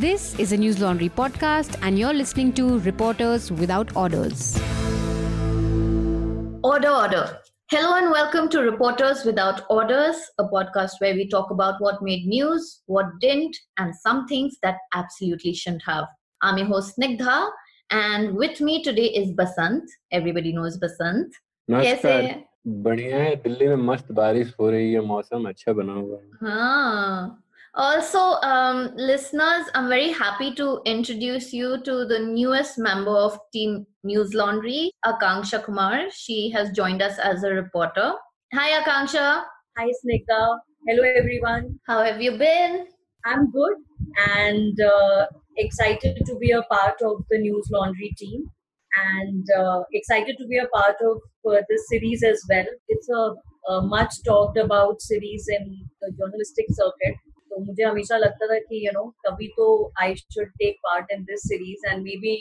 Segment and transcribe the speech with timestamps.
[0.00, 4.56] This is a News Laundry podcast, and you're listening to Reporters Without Orders.
[6.62, 7.38] Order, order.
[7.70, 12.24] Hello, and welcome to Reporters Without Orders, a podcast where we talk about what made
[12.24, 16.06] news, what didn't, and some things that absolutely shouldn't have.
[16.40, 17.50] I'm your host, Snigdha,
[17.90, 19.84] and with me today is Basant.
[20.12, 21.34] Everybody knows Basant.
[21.70, 26.50] कैसे बढ़िया है दिल्ली में मस्त बारिश हो रही है मौसम अच्छा बना हुआ है
[26.50, 27.44] हाँ
[27.74, 33.86] also, um, listeners, I'm very happy to introduce you to the newest member of Team
[34.02, 36.10] News Laundry, Akanksha Kumar.
[36.10, 38.12] She has joined us as a reporter.
[38.54, 39.44] Hi, Akanksha.
[39.78, 40.58] Hi, Snigdha.
[40.88, 41.78] Hello, everyone.
[41.86, 42.86] How have you been?
[43.24, 43.76] I'm good
[44.36, 48.44] and uh, excited to be a part of the News Laundry team
[48.96, 52.64] and uh, excited to be a part of uh, this series as well.
[52.88, 57.16] It's a, a much talked about series in the journalistic circuit.
[57.49, 59.67] तो मुझे हमेशा लगता था कि you know कभी तो
[60.01, 62.35] I should take part in this series and maybe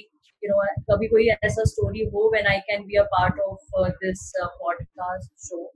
[0.44, 0.62] you know
[0.92, 5.66] कभी कोई ऐसा स्टोरी हो when I can be a part of this podcast show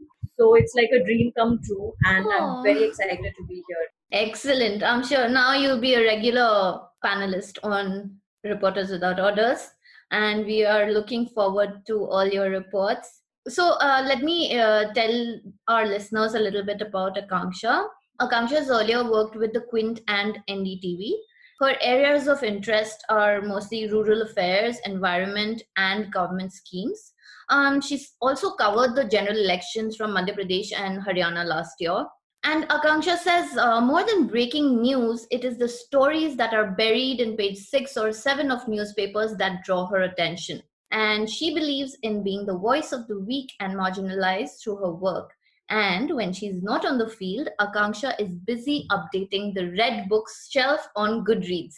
[0.40, 2.34] so it's like a dream come true and Aw.
[2.34, 4.82] i'm very excited to be here Excellent.
[4.82, 9.68] I'm sure now you'll be a regular panelist on Reporters Without Orders,
[10.10, 13.20] and we are looking forward to all your reports.
[13.46, 17.86] So, uh, let me uh, tell our listeners a little bit about Akanksha.
[18.21, 21.13] Akanksha has earlier worked with the Quint and NDTV.
[21.59, 27.13] Her areas of interest are mostly rural affairs, environment, and government schemes.
[27.49, 32.05] Um, she's also covered the general elections from Madhya Pradesh and Haryana last year.
[32.43, 37.21] And Akanksha says uh, more than breaking news, it is the stories that are buried
[37.21, 40.61] in page six or seven of newspapers that draw her attention.
[40.91, 45.31] And she believes in being the voice of the weak and marginalized through her work.
[45.73, 50.87] And when she's not on the field, Akanksha is busy updating the Read Books shelf
[50.95, 51.75] on Goodreads.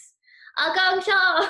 [0.60, 1.48] Akanksha,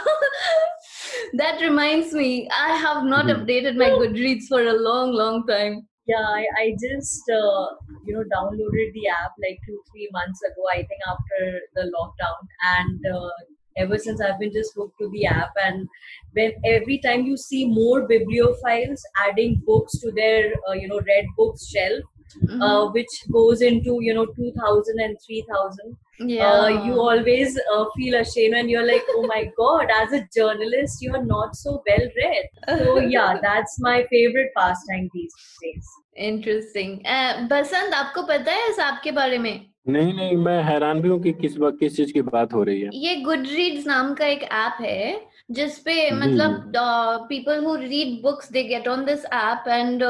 [1.34, 3.36] that reminds me, I have not Mhm.
[3.36, 5.76] updated my Goodreads for a long, long time.
[6.14, 7.64] yeah i, I just uh,
[8.08, 11.40] you know downloaded the app like two three months ago i think after
[11.78, 13.32] the lockdown and uh,
[13.84, 15.88] ever since i've been just hooked to the app and
[16.40, 21.34] when every time you see more bibliophiles adding books to their uh, you know read
[21.42, 22.06] books shelf
[22.36, 22.62] Mhm.
[22.62, 26.46] uh, which goes into you know 2000 and 3000 yeah.
[26.46, 31.02] uh, you always uh, feel ashamed and you're like oh my god as a journalist
[31.02, 35.94] you're not so well read so yeah that's my favorite pastime these days
[36.26, 36.98] interesting
[37.50, 41.22] Basant आपको पता है इस app के बारे में नहीं नहीं मैं हैरान भी हूँ
[41.24, 44.44] कि किस वक्त किस चीज़ की बात हो रही है ये गुडरीड्स नाम का एक
[44.44, 45.22] ऐप है
[45.58, 46.72] जिसपे मतलब
[47.30, 50.04] people who read books they get on this app and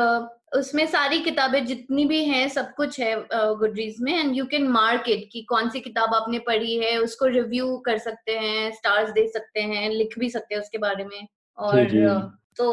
[0.57, 5.09] उसमें सारी किताबें जितनी भी हैं सब कुछ है गुडरीज में and you can mark
[5.09, 9.27] it कि कौन सी किताब आपने पढ़ी है उसको रिव्यू कर सकते हैं स्टार्स दे
[9.27, 11.27] सकते हैं लिख भी सकते हैं उसके बारे में
[11.57, 11.85] और
[12.57, 12.65] तो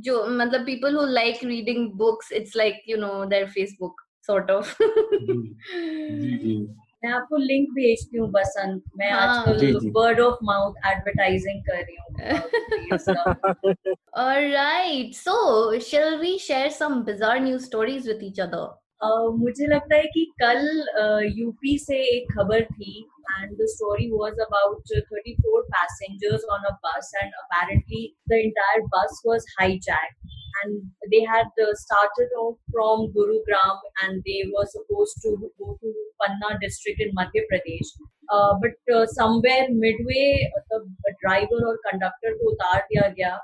[0.00, 4.76] जो मतलब people who like reading books it's like you know their Facebook sort of
[4.82, 6.66] जी जी।
[7.04, 11.96] मैं आपको लिंक भेजती हूँ बसंत मैं हाँ। आजकल। वर्ड ऑफ़ माउथ एडवर्टाइजिंग कर रही
[11.96, 12.40] हूँ uh।
[14.22, 15.14] All right.
[15.14, 15.36] So,
[15.78, 18.66] shall we share some bizarre news stories with each other?
[19.00, 20.66] Uh, मुझे लगता है कि कल
[21.38, 22.92] यूपी से एक खबर थी
[23.58, 29.20] the story was about uh, 34 passengers on a bus and apparently the entire bus
[29.24, 30.82] was hijacked and
[31.12, 36.58] they had uh, started off from Gurugram and they were supposed to go to Panna
[36.60, 37.90] district in Madhya Pradesh.
[38.30, 40.84] Uh, but uh, somewhere midway, the
[41.24, 43.38] driver or conductor ko utar diya gaya,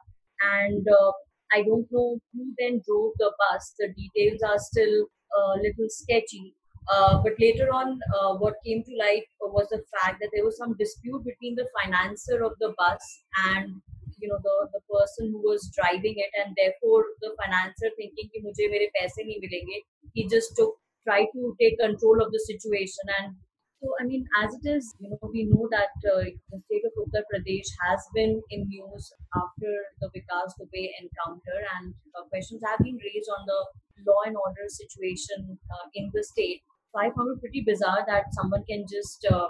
[0.59, 1.13] and uh,
[1.53, 3.75] I don't know who then drove the bus.
[3.79, 6.55] The details are still a little sketchy.
[6.93, 10.57] Uh, but later on, uh, what came to light was the fact that there was
[10.57, 13.75] some dispute between the financier of the bus and
[14.19, 18.43] you know the, the person who was driving it and therefore the financier thinking ki
[18.47, 19.77] mujhe mere paise nahi milenge
[20.15, 23.37] he just took tried to take control of the situation and
[23.81, 26.93] so I mean as it is, you know, we know that uh, the state of
[26.97, 29.71] Uttar Pradesh has been in news after
[30.01, 33.61] the Vikas Dubey encounter, and uh, questions have been raised on the
[34.09, 36.63] law and order situation uh, in the state.
[36.91, 39.49] So I found it pretty bizarre that someone can just uh,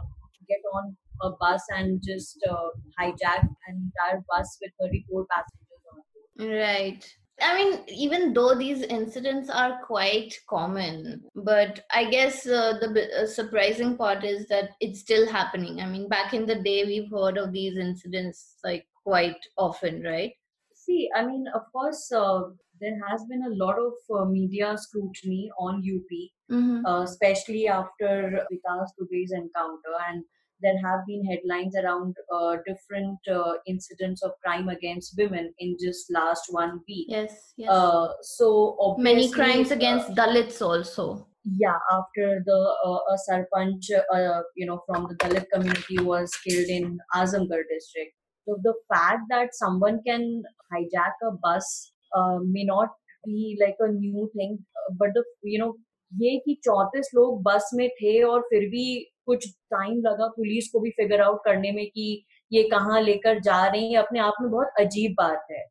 [0.49, 6.03] get on a bus and just uh, hijack an entire bus with 34 passengers on
[6.03, 6.59] it.
[6.59, 7.17] Right.
[7.41, 13.27] I mean, even though these incidents are quite common, but I guess uh, the uh,
[13.27, 15.81] surprising part is that it's still happening.
[15.81, 20.33] I mean, back in the day, we've heard of these incidents like quite often, right?
[20.75, 22.51] See, I mean, of course, uh,
[22.81, 26.87] there has been a lot of uh, media scrutiny on UP, Mm-hmm.
[26.87, 29.95] uh, especially after Vikas Dubey's encounter.
[30.09, 30.25] And
[30.62, 36.12] there have been headlines around uh, different uh, incidents of crime against women in just
[36.12, 37.08] last one week.
[37.10, 37.70] Yes, yes.
[37.70, 41.28] Uh, so Many obviously, crimes uh, against Dalits also.
[41.60, 42.58] yeah after the
[42.88, 46.84] uh, a sarpanch uh, you know from the dalit community was killed in
[47.20, 48.12] azamgarh district
[48.46, 50.28] so the fact that someone can
[50.74, 51.72] hijack a bus
[52.18, 52.94] uh, may not
[53.26, 55.24] be like a new thing uh, but the
[55.54, 55.72] you know
[56.22, 58.86] ये कि चौंतीस लोग बस में थे और फिर भी
[59.27, 63.67] कुछ टाइम लगा पुलिस को भी फिगर आउट करने में कि ये कहाँ लेकर जा
[63.67, 65.65] रहे हैं अपने आप में बहुत अजीब बात है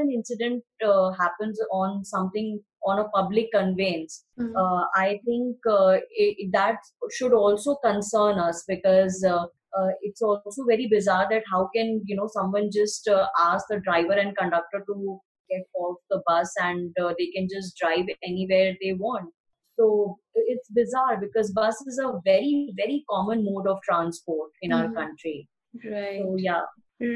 [0.00, 4.52] an incident uh, happens on something on a public conveyance, Mm.
[4.56, 6.76] uh, I think uh, it, that
[7.10, 9.46] should also concern us because uh,
[9.78, 13.80] uh, it's also very bizarre that how can you know someone just uh, ask the
[13.80, 15.20] driver and conductor to
[15.50, 19.32] get off the bus and uh, they can just drive anywhere they want.
[19.77, 24.87] So it's bizarre because bus is a very very common mode of transport in our
[24.87, 24.95] Mhm.
[24.95, 25.47] country.
[25.85, 26.21] Right.
[26.21, 26.61] So yeah.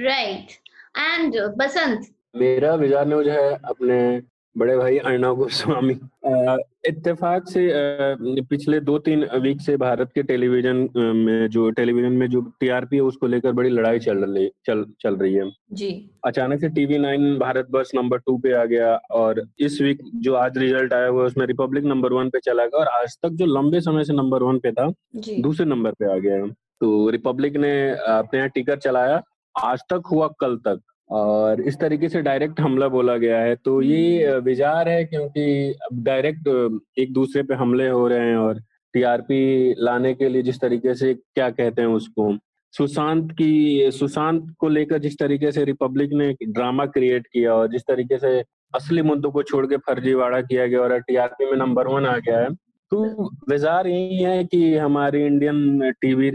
[0.06, 0.56] Right.
[0.96, 4.00] And uh, Basant, मेरा विचार news है अपने
[4.57, 5.93] बड़े भाई अर्णव गोस्वामी।
[6.89, 7.69] इत्तेफाक से
[8.43, 10.77] पिछले दो तीन वीक से भारत के टेलीविज़न
[11.17, 15.17] में जो टेलीविज़न में जो टीआरपी है उसको लेकर बड़ी लड़ाई चल रही चल चल
[15.17, 15.91] रही है। जी।
[16.27, 20.35] अचानक से टीवी नाइन भारत बस नंबर टू पे आ गया और इस वीक जो
[20.35, 23.47] आज रिज़ल्ट आया हुआ उसमें रिपब्लिक नंबर वन पे चला गया और आज तक जो
[23.49, 27.57] लंबे समय से नंबर वन पे था जी। दूसरे नंबर पे आ गया तो रिपब्लिक
[27.57, 29.23] ने अपने यहाँ टिकर चलाया।
[29.55, 30.81] आज तक हुआ कल तक।
[31.13, 36.03] और इस तरीके से डायरेक्ट हमला बोला गया है। तो ये विचार है क्योंकि अब
[36.05, 36.49] डायरेक्ट
[36.99, 38.61] एक दूसरे पे हमले हो रहे हैं और
[38.95, 42.33] टीआरपी लाने के लिए जिस तरीके से क्या कहते हैं उसको
[42.75, 47.83] सुशांत की सुशांत को लेकर जिस तरीके से रिपब्लिक ने ड्रामा क्रिएट किया और जिस
[47.83, 48.39] तरीके से
[48.75, 52.39] असली मुद्दों को छोड़ के फर्जीवाड़ा किया गया और टीआरपी में नंबर वन आ गया
[52.39, 52.49] है।
[52.93, 56.31] तो विचार यही है कि हमारी इंडियन टीवी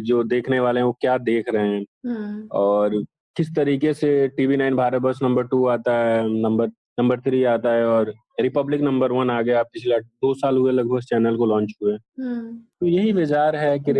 [0.00, 3.04] जो देखने वाले हैं वो क्या देख रहे हैं। हम्म, और
[3.36, 6.66] किस तरीके से टीवी नाइन भारत बस नंबर टू आता है नंबर
[7.00, 11.00] नंबर थ्री आता है और रिपब्लिक नंबर वन आ गया पिछला दो साल हुए लगभग
[11.00, 13.92] चैनल को लॉन्च हुए। हम्म, तो यही विचार है कि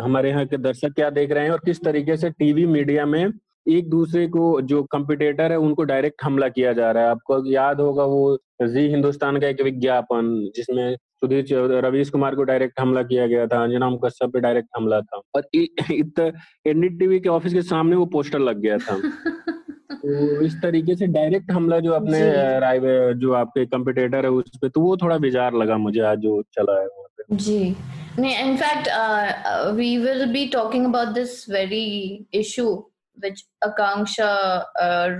[0.00, 3.24] हमारे यहाँ के दर्शक क्या देख रहे हैं और किस तरीके से टीवी मीडिया में
[3.68, 7.80] एक दूसरे को जो कंपिटेटर है उनको डायरेक्ट हमला किया जा रहा है। आपको याद
[7.80, 13.26] होगा वो जी हिंदुस्तान का एक विज्ञापन जिसमें सुधीर रवीश कुमार को डायरेक्ट हमला किया
[13.26, 17.96] गया था अंजनाम कश्यप पे डायरेक्ट हमला था। और एनडी टीवी के ऑफ़िस के सामने
[17.96, 18.96] वो पोस्टर लग गया था।
[20.02, 22.20] तो इस तरीके से डायरेक्ट हमला जो अपने
[23.20, 26.86] जो। आपके कंपटीटर है उस तो वो थोड़ा बेजार लगा मुझे आज जो चला है
[27.32, 27.58] जी।
[28.18, 28.88] नहीं in fact
[29.74, 31.84] we will be talking about this very
[32.34, 32.64] issue
[33.18, 34.30] which Akanksha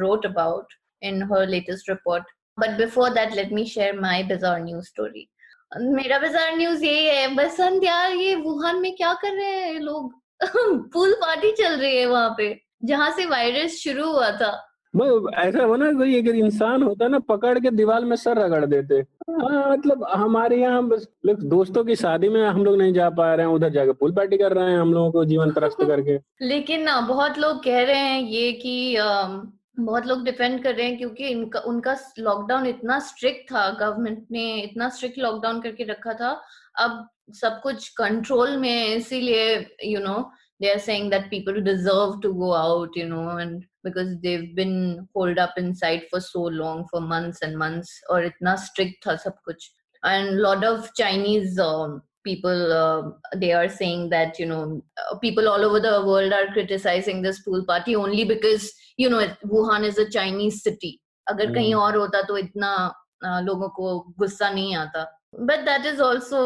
[0.00, 0.72] wrote about
[1.02, 2.24] in her latest report
[2.60, 5.28] but before that let me share my bizarre news story
[5.78, 10.12] मेरा bizarre news यही है बसंत यार ये वुहान में क्या कर रहे हैं लोग?
[10.92, 14.66] पूल पार्टी चल रही है वहाँ पे जहाँ से वायरस शुरू हुआ था।
[15.38, 18.94] ऐसा हो ना कोई अगर इंसान होता ना पकड़ के दीवार में सर रगड़ देते।
[18.94, 23.46] हाँ। मतलब हमारे यहाँ बस दोस्तों की शादी में हम लोग नहीं जा पा रहे
[23.46, 26.82] हैं उधर जाकर पूल पार्टी कर रहे हैं हम लोगों को जीवन त्रस्त करके। लेकिन
[26.82, 28.96] ना बहुत लोग कह रहे हैं ये कि
[29.86, 34.44] बहुत लोग डिपेंड कर रहे हैं क्योंकि इनका, उनका लॉकडाउन इतना स्ट्रिक्ट था गवर्नमेंट ने
[34.62, 36.30] इतना स्ट्रिक्ट लॉकडाउन करके रखा था।
[36.78, 39.44] अब सब कुछ कंट्रोल में इसीलिए
[39.84, 40.18] you know
[40.62, 44.72] they are saying that people deserve to go out you know and because they've been
[45.16, 49.40] hold up inside for so long for months and months और इतना स्ट्रिक्ट था सब
[49.44, 49.70] कुछ।
[50.02, 51.60] And lot of Chinese
[52.23, 53.01] people uh,
[53.41, 57.41] they are saying that you know uh, people all over the world are criticizing this
[57.47, 60.93] pool party only because you know it- wuhan is a chinese city
[61.29, 61.53] अगर Hmm.
[61.53, 62.71] कहीं और होता तो इतना
[63.25, 65.05] uh, लोगों को गुस्सा नहीं आता
[65.47, 66.41] but that is also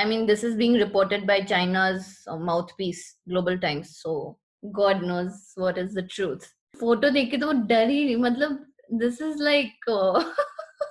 [0.00, 3.02] i mean this is being reported by china's uh, mouthpiece
[3.32, 4.12] global times so
[4.78, 6.46] god knows what is the truth
[6.80, 8.58] photo देख के तो वो डर ही मतलब
[9.02, 10.22] this is like uh,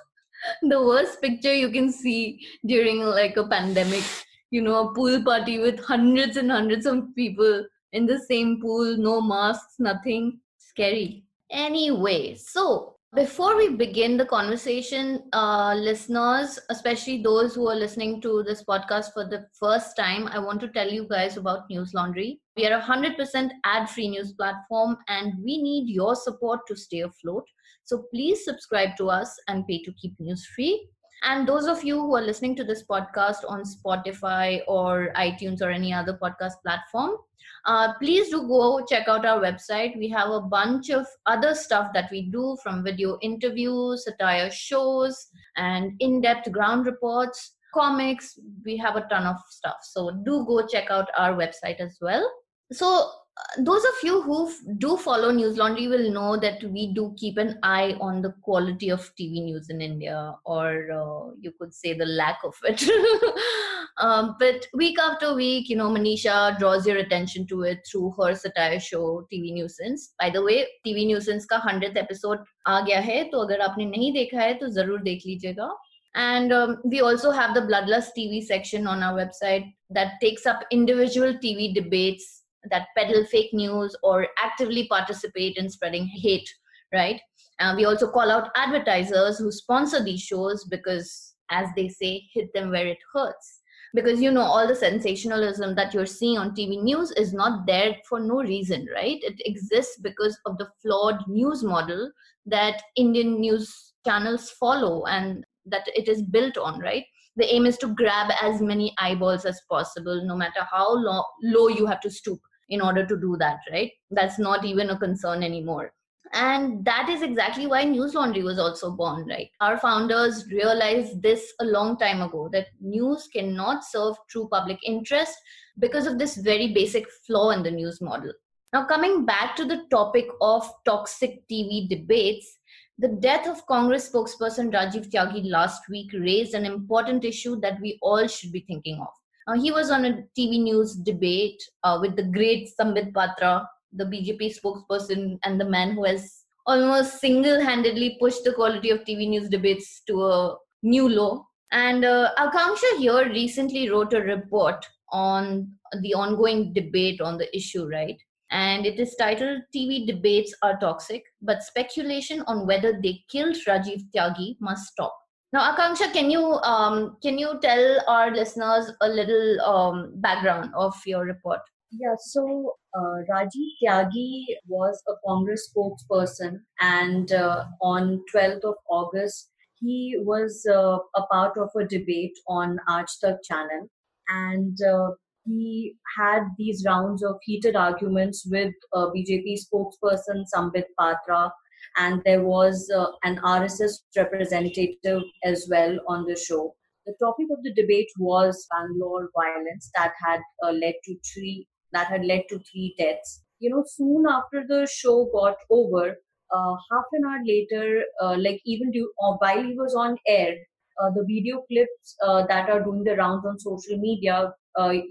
[0.72, 4.04] the worst picture you can see during like a pandemic
[4.51, 8.97] you know a pool party with hundreds and hundreds of people in the same pool
[8.97, 10.39] no masks nothing.
[10.57, 11.23] Scary.
[11.49, 18.43] Anyway so before we begin the conversation uh, listeners especially those who are listening to
[18.43, 22.41] this podcast for the first time i want to tell you guys about news laundry.
[22.57, 27.01] We are a 100% ad free news platform and we need your support to stay
[27.01, 27.43] afloat.
[27.85, 30.89] So please subscribe to us and pay to keep news free.
[31.25, 35.71] And those of you who are listening to this podcast on Spotify or iTunes or
[35.71, 37.17] any other podcast platform,
[37.65, 39.97] uh, please do go check out our website.
[39.97, 45.27] We have a bunch of other stuff that we do from video interviews, satire shows,
[45.57, 47.55] and in depth ground reports.
[47.75, 51.97] comics we have a ton of stuff so do go check out our website as
[52.01, 52.23] well
[52.71, 53.11] so
[53.58, 57.36] those of you who f- do follow news laundry will know that we do keep
[57.38, 61.92] an eye on the quality of tv news in india or uh, you could say
[61.92, 62.84] the lack of it
[63.98, 68.34] um, but week after week you know manisha draws your attention to it through her
[68.34, 73.22] satire show tv nuisance by the way tv nuisance ka 100th episode आ गया है
[73.30, 75.70] तो अगर आपने नहीं देखा है तो जरूर देख लीजिएगा
[76.14, 79.66] and um, we also have the bloodlust tv section on our website
[79.98, 82.40] that takes up individual tv debates
[82.71, 86.49] that peddle fake news or actively participate in spreading hate,
[86.93, 87.19] right?
[87.59, 92.53] Uh, we also call out advertisers who sponsor these shows because, as they say, hit
[92.53, 93.61] them where it hurts.
[93.93, 97.95] Because you know, all the sensationalism that you're seeing on TV news is not there
[98.09, 99.19] for no reason, right?
[99.21, 102.11] It exists because of the flawed news model
[102.45, 107.05] that Indian news channels follow and that it is built on, right?
[107.37, 111.69] The aim is to grab as many eyeballs as possible, no matter how low, low
[111.69, 113.91] you have to stoop in order to do that, right?
[114.11, 115.93] That's not even a concern anymore.
[116.33, 119.49] And that is exactly why News Laundry was also born, right?
[119.61, 125.37] Our founders realized this a long time ago that news cannot serve true public interest
[125.79, 128.33] because of this very basic flaw in the news model.
[128.73, 132.57] Now, coming back to the topic of toxic TV debates,
[132.97, 137.97] the death of Congress spokesperson Rajiv Tyagi last week raised an important issue that we
[138.01, 139.13] all should be thinking of.
[139.47, 144.05] Uh, he was on a TV news debate uh, with the great Sambit Patra, the
[144.05, 149.47] BJP spokesperson and the man who has almost single-handedly pushed the quality of TV news
[149.47, 151.45] debates to a new low.
[151.71, 155.71] And uh, Akanksha here recently wrote a report on
[156.01, 158.17] the ongoing debate on the issue, right?
[158.49, 164.03] And it is titled TV Debates Are Toxic, but speculation on whether they killed Rajiv
[164.15, 165.15] Tyagi must stop.
[165.55, 170.93] Now, Akanksha, can you um, can you tell our listeners a little um, background of
[171.05, 171.61] your report?
[171.91, 179.49] Yeah, so uh, Rajiv Tyagi was a Congress spokesperson, and uh, on 12th of August,
[179.75, 183.87] he was uh, a part of a debate on Aaj Tak channel,
[184.27, 185.11] and uh,
[185.45, 191.49] he had these rounds of heated arguments with uh, BJP spokesperson Sambit Patra
[191.97, 196.75] and there was uh, an RSS representative as well on the show.
[197.05, 202.07] The topic of the debate was Bangalore violence that had uh, led to three that
[202.07, 203.43] had led to three deaths.
[203.59, 206.15] You know, soon after the show got over,
[206.53, 208.91] uh, half an hour later, uh, like even
[209.23, 210.55] uh, while he was on air,
[211.01, 212.15] uh, the video clips
[212.47, 214.51] that are doing the rounds on social media,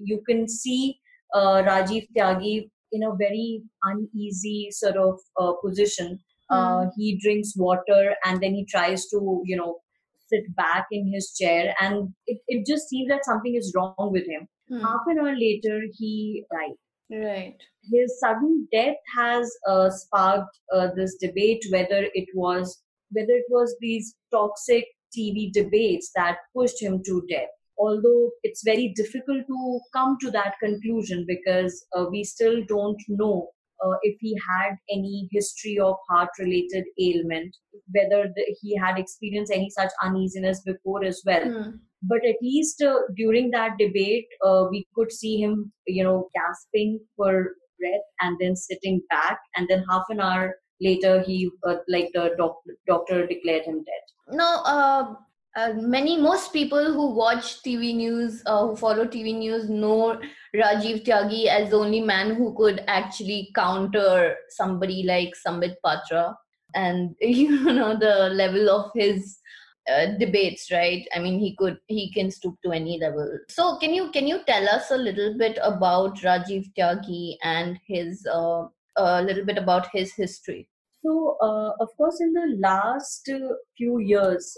[0.01, 0.99] you can see
[1.35, 5.19] Rajiv Tyagi in a very uneasy sort of
[5.63, 6.19] position
[6.55, 6.89] uh, hmm.
[6.97, 9.77] he drinks water and then he tries to you know
[10.33, 14.27] sit back in his chair and it, it just seems that something is wrong with
[14.27, 14.81] him mm.
[14.81, 17.57] half an hour later he died right
[17.93, 23.77] his sudden death has uh, sparked uh, this debate whether it was whether it was
[23.81, 30.17] these toxic tv debates that pushed him to death although it's very difficult to come
[30.21, 33.51] to that conclusion because uh, we still don't know
[33.85, 37.57] uh, if he had any history of heart related ailment,
[37.93, 41.45] whether the, he had experienced any such uneasiness before as well.
[41.45, 41.73] Mm.
[42.03, 47.01] But at least uh, during that debate, uh, we could see him, you know, gasping
[47.17, 49.39] for breath and then sitting back.
[49.57, 54.37] And then half an hour later, he, uh, like the doc- doctor declared him dead.
[54.37, 55.17] No,
[55.57, 60.21] uh, uh, many most people who watch TV news, uh, who follow TV news, know
[60.55, 66.37] Rajiv Tyagi as the only man who could actually counter somebody like Sambit Patra,
[66.75, 69.39] and you know the level of his
[69.91, 71.07] uh, debates, right?
[71.15, 73.39] I mean, he could he can stoop to any level.
[73.49, 78.27] So, can you can you tell us a little bit about Rajiv Tyagi and his
[78.27, 78.65] uh,
[78.97, 80.69] a little bit about his history?
[81.03, 83.31] So, uh, of course, in the last
[83.77, 84.57] few years,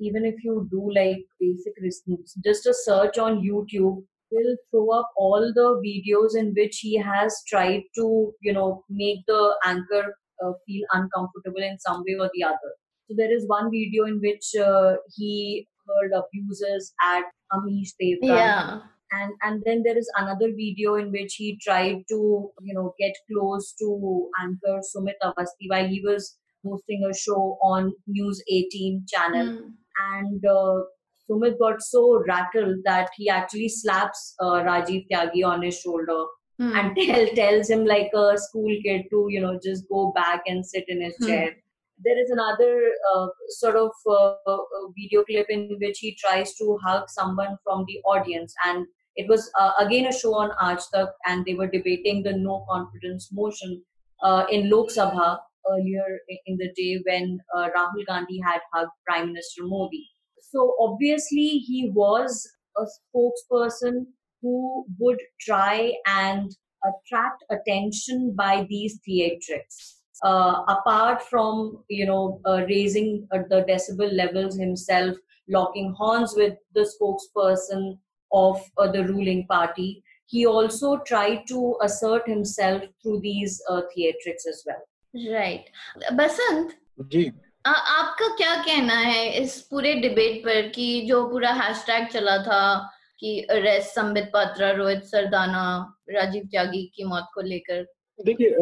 [0.00, 5.10] even if you do like basic research, just a search on YouTube will throw up
[5.16, 10.52] all the videos in which he has tried to, you know, make the anchor uh,
[10.66, 12.72] feel uncomfortable in some way or the other.
[13.08, 18.36] So there is one video in which uh, he heard abuses at Amish Devgan.
[18.36, 18.80] Yeah.
[19.10, 23.14] And and then there is another video in which he tried to, you know, get
[23.32, 29.46] close to anchor Sumit Awasthi while he was hosting a show on News 18 channel.
[29.46, 29.72] Mm.
[30.14, 30.82] And uh,
[31.28, 36.24] Sumit got so rattled that he actually slaps uh, Rajiv Tyagi on his shoulder
[36.60, 36.74] mm.
[36.74, 40.64] and tell, tells him like a school kid to, you know, just go back and
[40.64, 41.26] sit in his mm.
[41.26, 41.56] chair.
[42.04, 42.72] there is another
[43.12, 44.58] uh, sort of uh, uh,
[44.96, 48.86] video clip in which he tries to hug someone from the audience and
[49.16, 52.64] it was uh, again a show on Aaj Tak, and they were debating the no
[52.70, 53.82] confidence motion
[54.22, 55.38] uh, in Lok Sabha
[55.70, 60.06] earlier in the day when uh, Rahul Gandhi had hugged Prime Minister Modi.
[60.40, 64.06] So obviously he was a spokesperson
[64.40, 66.50] who would try and
[66.84, 74.12] attract attention by these theatrics uh, apart from you know uh, raising uh, the decibel
[74.12, 75.16] levels himself
[75.48, 77.98] locking horns with the spokesperson
[78.32, 84.46] of uh, the ruling party he also tried to assert himself through these uh, theatrics
[84.48, 84.82] as well
[85.14, 85.64] right.
[86.12, 87.32] बसंत जी।
[87.66, 92.90] आ, आपका क्या कहना है इस पूरे debate पर कि जो पूरा हैशटैग चला था
[93.20, 95.64] कि अरेस्ट संबित पात्रा रोहित सरदाना
[96.10, 97.86] राजीव त्यागी की मौत को लेकर?
[98.24, 98.54] देखिए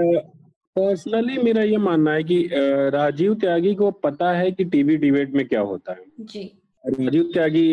[0.76, 2.50] पर्सनली मेरा ये मानना है कि
[2.92, 7.66] राजीव त्यागी को पता है कि टीवी डिबेट में क्या होता है। जी। राजीव त्यागी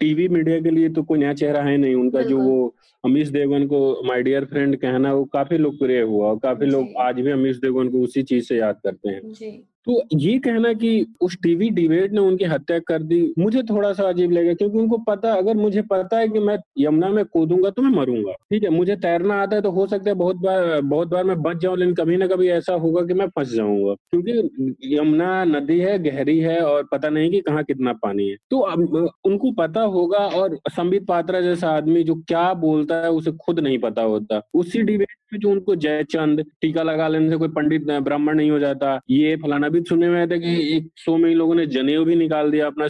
[0.00, 2.74] टीवी मीडिया के लिए तो कोई नया चेहरा है नहीं। उनका जो वो
[3.04, 7.20] अमीश देवगन को माय डियर फ्रेंड कहना वो काफ़ी लोकप्रिय हुआ और काफ़ी लोग आज
[7.20, 9.50] भी अमीश देवगन को उसी चीज़ से याद करते हैं। जी।
[9.86, 14.08] तो ये कहना कि उस टीवी डिबेट ने उनकी हत्या कर दी, मुझे थोड़ा सा
[14.08, 17.82] अजीब लगा क्योंकि उनको पता, अगर मुझे पता है कि मैं यमुना में कूदूँगा तो
[17.82, 21.08] मैं मरूँगा। ठीक है, मुझे तैरना आता है तो हो सकता है बहुत बार बहुत
[21.08, 24.96] बार मैं बच जाऊँ, लेकिन कभी ना कभी ऐसा होगा कि मैं फंस जाऊँगा। क्योंकि
[24.96, 29.10] यमुना नदी है, गहरी है और पता नहीं कि कहाँ कितना पानी है। तो अब,
[29.24, 33.78] उनको पता होगा और संबित पात्रा जैसा आदमी जो क्या बोलता है, उसे खुद नहीं
[33.78, 38.36] पता होता। उसी डिबेट में जो उनको जयचंद टीका लगा लेने से कोई पंडित, ब्राह्मण
[38.36, 41.54] नहीं हो जाता, ये फलाना भी सुनने में आया था कि एक शो में लोगों
[41.54, 42.86] ने जनेऊ भी निकाल दिया अपना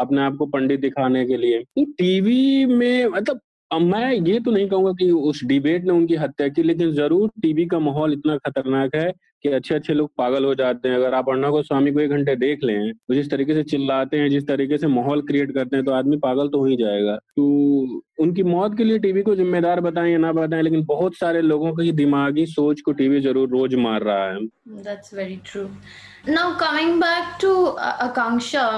[0.00, 4.68] अपने आप को पंडित दिखाने के लिए। तो टीवी में मतलब मैं ये तो नहीं
[4.68, 8.94] कहूँगा कि उस डिबेट ने उनकी हत्या की, लेकिन ज़रूर टीवी का माहौल इतना खतरनाक
[8.94, 9.12] है
[9.44, 12.10] कि अच्छे अच्छे लोग पागल हो जाते हैं। अगर आप अर्णा को स्वामी को एक
[12.10, 15.76] घंटे देख लें तो जिस तरीके से चिल्लाते हैं जिस तरीके से माहौल क्रिएट करते
[15.76, 17.44] हैं तो आदमी पागल तो ही जाएगा। तो
[18.22, 21.72] उनकी मौत के लिए टीवी को जिम्मेदार बताएँ या ना बताएँ लेकिन बहुत सारे लोगों
[21.76, 24.44] की दिमागी सोच को टीवी ज़रूर रोज मार रहा है।
[24.82, 25.62] That's very true
[26.28, 28.68] now coming back to Akanksha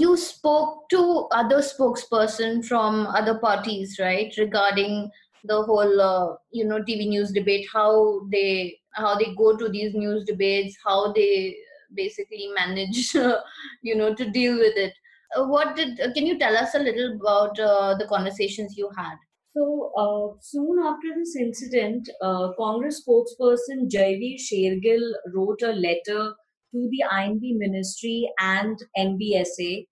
[0.00, 1.60] you spoke to other
[2.12, 5.08] spokesperson from other parties right regarding
[5.44, 7.90] the whole uh, you know tv news debate how
[8.32, 8.48] they
[8.92, 11.56] how they go to these news debates, how they
[11.94, 13.14] basically manage,
[13.82, 14.92] you know, to deal with it.
[15.36, 16.00] Uh, what did?
[16.00, 19.14] Uh, can you tell us a little about uh, the conversations you had?
[19.56, 22.08] So uh, soon after this incident,
[22.56, 26.34] Congress spokesperson Jaiveer Shergill wrote a letter
[26.72, 29.86] to the INB ministry and NBSA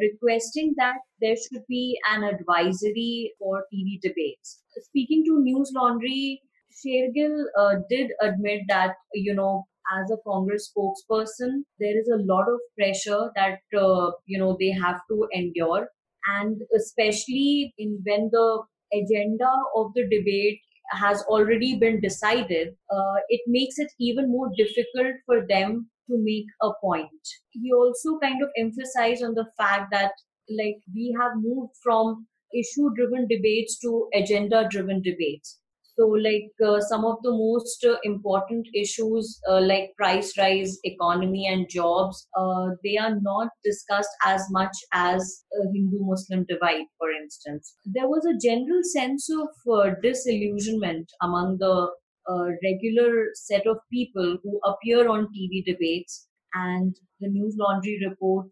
[0.00, 4.62] requesting that there should be an advisory for TV debates.
[4.80, 6.40] Speaking to News Laundry,
[6.72, 9.66] Shergill uh, did admit that, you know,
[9.98, 14.70] as a Congress spokesperson, there is a lot of pressure that, uh, you know, they
[14.70, 15.88] have to endure.
[16.26, 20.60] And especially in when the agenda of the debate
[20.92, 26.46] has already been decided, uh, it makes it even more difficult for them to make
[26.62, 27.10] a point.
[27.50, 30.12] He also kind of emphasized on the fact that,
[30.50, 35.58] like, we have moved from issue driven debates to agenda driven debates
[35.98, 41.46] so, like uh, some of the most uh, important issues uh, like price rise, economy,
[41.46, 47.74] and jobs, uh, they are not discussed as much as Hindu Muslim divide, for instance.
[47.84, 51.90] There was a general sense of uh, disillusionment among the
[52.28, 56.28] uh, regular set of people who appear on TV debates.
[56.54, 58.46] And the News Laundry report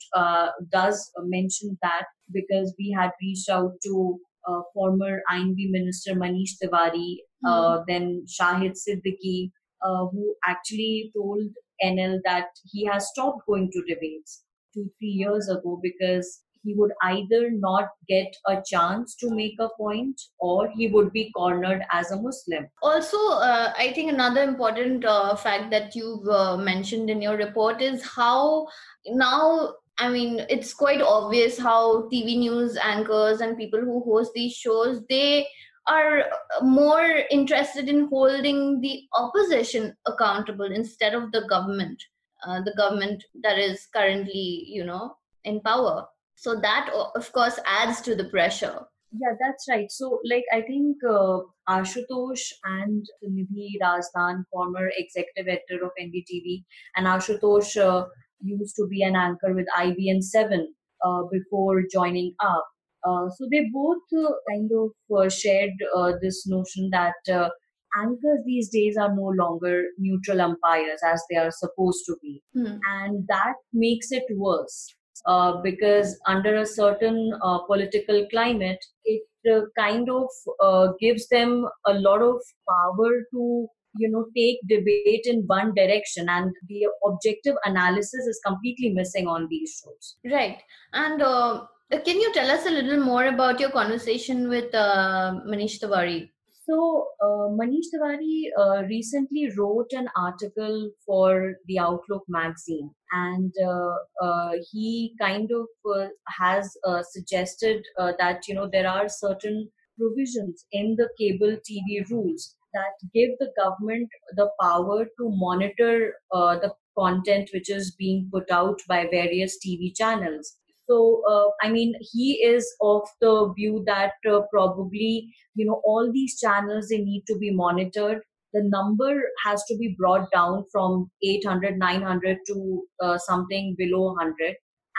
[0.71, 7.17] does mention that because we had reached out to uh, former INB Minister Manish Tiwari,
[7.45, 7.83] uh, mm-hmm.
[7.89, 9.51] then Shahid Siddiqui,
[9.83, 11.43] uh, who actually told
[11.83, 16.93] NL that he has stopped going to debates two, three years ago because he would
[17.03, 22.11] either not get a chance to make a point or he would be cornered as
[22.11, 22.69] a Muslim.
[22.83, 27.81] Also, uh, I think another important uh, fact that you've uh, mentioned in your report
[27.81, 28.67] is how
[29.07, 34.55] now I mean, it's quite obvious how TV news anchors and people who host these
[34.55, 35.47] shows they
[35.87, 36.25] are
[36.63, 42.03] more interested in holding the opposition accountable instead of the government,
[42.47, 46.07] uh, the government that is currently, you know, in power.
[46.35, 48.81] So that, of course, adds to the pressure.
[49.13, 49.91] Yeah, that's right.
[49.91, 56.65] So, like, I think uh, Ashutosh and Nidhi Razdan, former executive editor of NDTV,
[56.97, 58.07] and Ashutosh uh,
[58.43, 60.65] used to be an anchor with IBN7
[61.05, 62.63] uh, before joining AAP.
[63.03, 67.49] Uh, so they both uh, kind of uh, shared uh, this notion that uh,
[67.97, 72.43] anchors these days are no longer neutral umpires as they are supposed to be.
[72.55, 72.77] Hmm.
[72.87, 74.95] And that makes it worse
[75.27, 79.23] uh, because under a certain uh, political climate, it
[79.53, 80.29] uh, kind of
[80.63, 86.29] uh, gives them a lot of power to you know take debate in one direction
[86.29, 90.59] and the objective analysis is completely missing on these shows right.
[90.93, 95.81] And uh, can you tell us a little more about your conversation with uh, manish
[95.81, 96.31] tiwari?
[96.71, 103.95] So, uh, Manish Tiwari uh, recently wrote an article for the Outlook magazine, and uh,
[104.25, 106.07] uh he kind of uh,
[106.39, 112.55] has uh, suggested that you know there are certain provisions in the cable TV rules
[112.75, 118.81] that give the government the power to monitor the content which is being put out
[118.89, 120.57] by various TV channels
[120.91, 126.11] so, uh, I mean, he is of the view that uh, probably, you know, all
[126.13, 128.23] these channels, they need to be monitored.
[128.53, 134.57] The number has to be brought down from 800, 900 to uh, something below 100.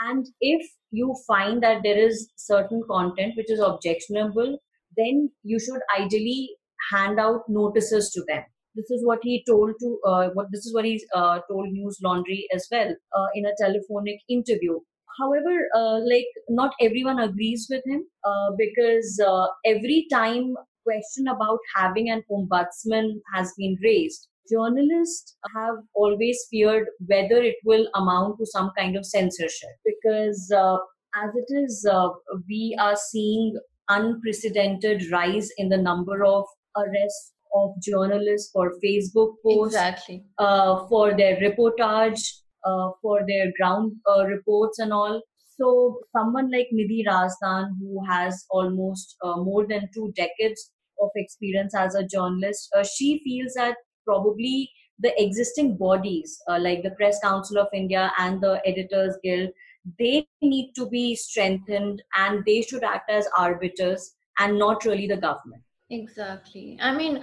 [0.08, 4.56] And if you find that there is certain content which is objectionable,
[4.96, 6.56] then you should ideally
[6.92, 8.42] hand out notices to them.
[8.74, 11.98] This is what he told to uh, what this is what he uh, told news
[12.02, 14.78] laundry as well uh, in a telephonic interview.
[15.18, 21.58] However uh, like not everyone agrees with him uh, because uh, every time question about
[21.76, 28.46] having an ombudsman has been raised journalists have always feared whether it will amount to
[28.46, 29.70] some kind of censorship.
[29.84, 30.50] Because
[31.14, 31.86] as it is
[32.48, 33.54] we are seeing
[33.88, 36.44] unprecedented rise in the number of
[36.76, 42.22] arrests of journalists for facebook posts exactly uh, for their reportage
[42.64, 45.20] uh, for their ground uh, reports and all.
[45.56, 51.74] So, someone like Nidhi Razdan, who has almost uh, more than two decades of experience
[51.74, 57.18] as a journalist, uh, she feels that probably the existing bodies uh, like the Press
[57.22, 59.50] Council of India and the Editors Guild,
[59.98, 65.16] they need to be strengthened and they should act as arbiters and not really the
[65.16, 65.62] government.
[65.92, 66.78] Exactly.
[66.80, 67.22] I mean,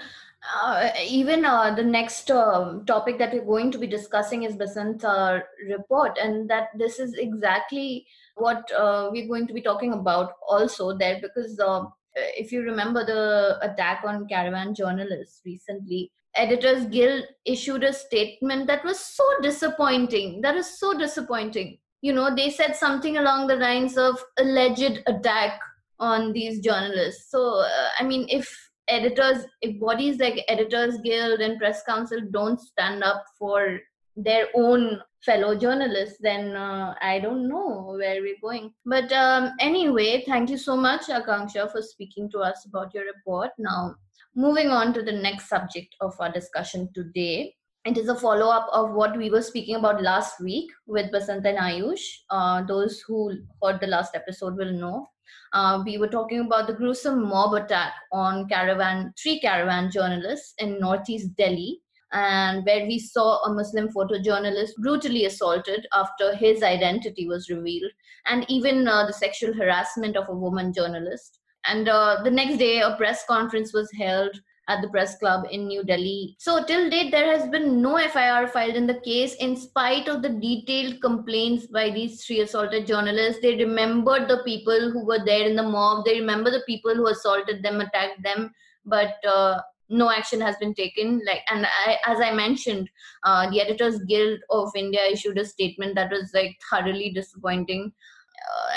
[0.64, 5.04] uh, even uh, the next uh, topic that we're going to be discussing is Basant's
[5.04, 8.06] uh, report, and that this is exactly
[8.36, 13.04] what uh, we're going to be talking about also there because uh, if you remember
[13.04, 20.42] the attack on caravan journalists recently editors guild issued a statement that was so disappointing
[20.42, 25.60] that is so disappointing you know they said something along the lines of alleged attack
[26.00, 27.30] on these journalists.
[27.32, 27.64] So
[28.00, 28.50] i mean if
[28.88, 33.80] editors if bodies like editors guild and press council don't stand up for
[34.16, 38.74] their own fellow journalists then uh, i don't know where we're going.
[38.86, 43.52] But um, anyway thank you so much akanksha for speaking to us about your report.
[43.58, 43.96] Now
[44.36, 47.56] moving on to the next subject of our discussion today.
[47.86, 51.46] It is a follow up of what we were speaking about last week with Basant
[51.46, 52.02] and Ayush.
[52.30, 53.32] Uh, those who
[53.64, 55.08] heard the last episode will know
[55.54, 60.80] uh, we were talking about the gruesome mob attack on caravan, three caravan journalists in
[60.80, 61.80] northeast Delhi,
[62.12, 67.92] and where we saw a Muslim photojournalist brutally assaulted after his identity was revealed,
[68.26, 71.40] and even uh, the sexual harassment of a woman journalist.
[71.66, 74.40] And uh, the next day, a press conference was held
[74.70, 76.36] at the press club in New Delhi.
[76.40, 80.22] So, till date, there has been no FIR filed in the case, in spite of
[80.22, 83.42] the detailed complaints by these three assaulted journalists.
[83.42, 87.08] They remembered the people who were there in the mob, they remember the people who
[87.08, 88.52] assaulted them, attacked them,
[88.86, 92.90] but uh, no action has been taken like and I, as i mentioned
[93.24, 97.92] uh, the editors guild of india issued a statement that was like thoroughly disappointing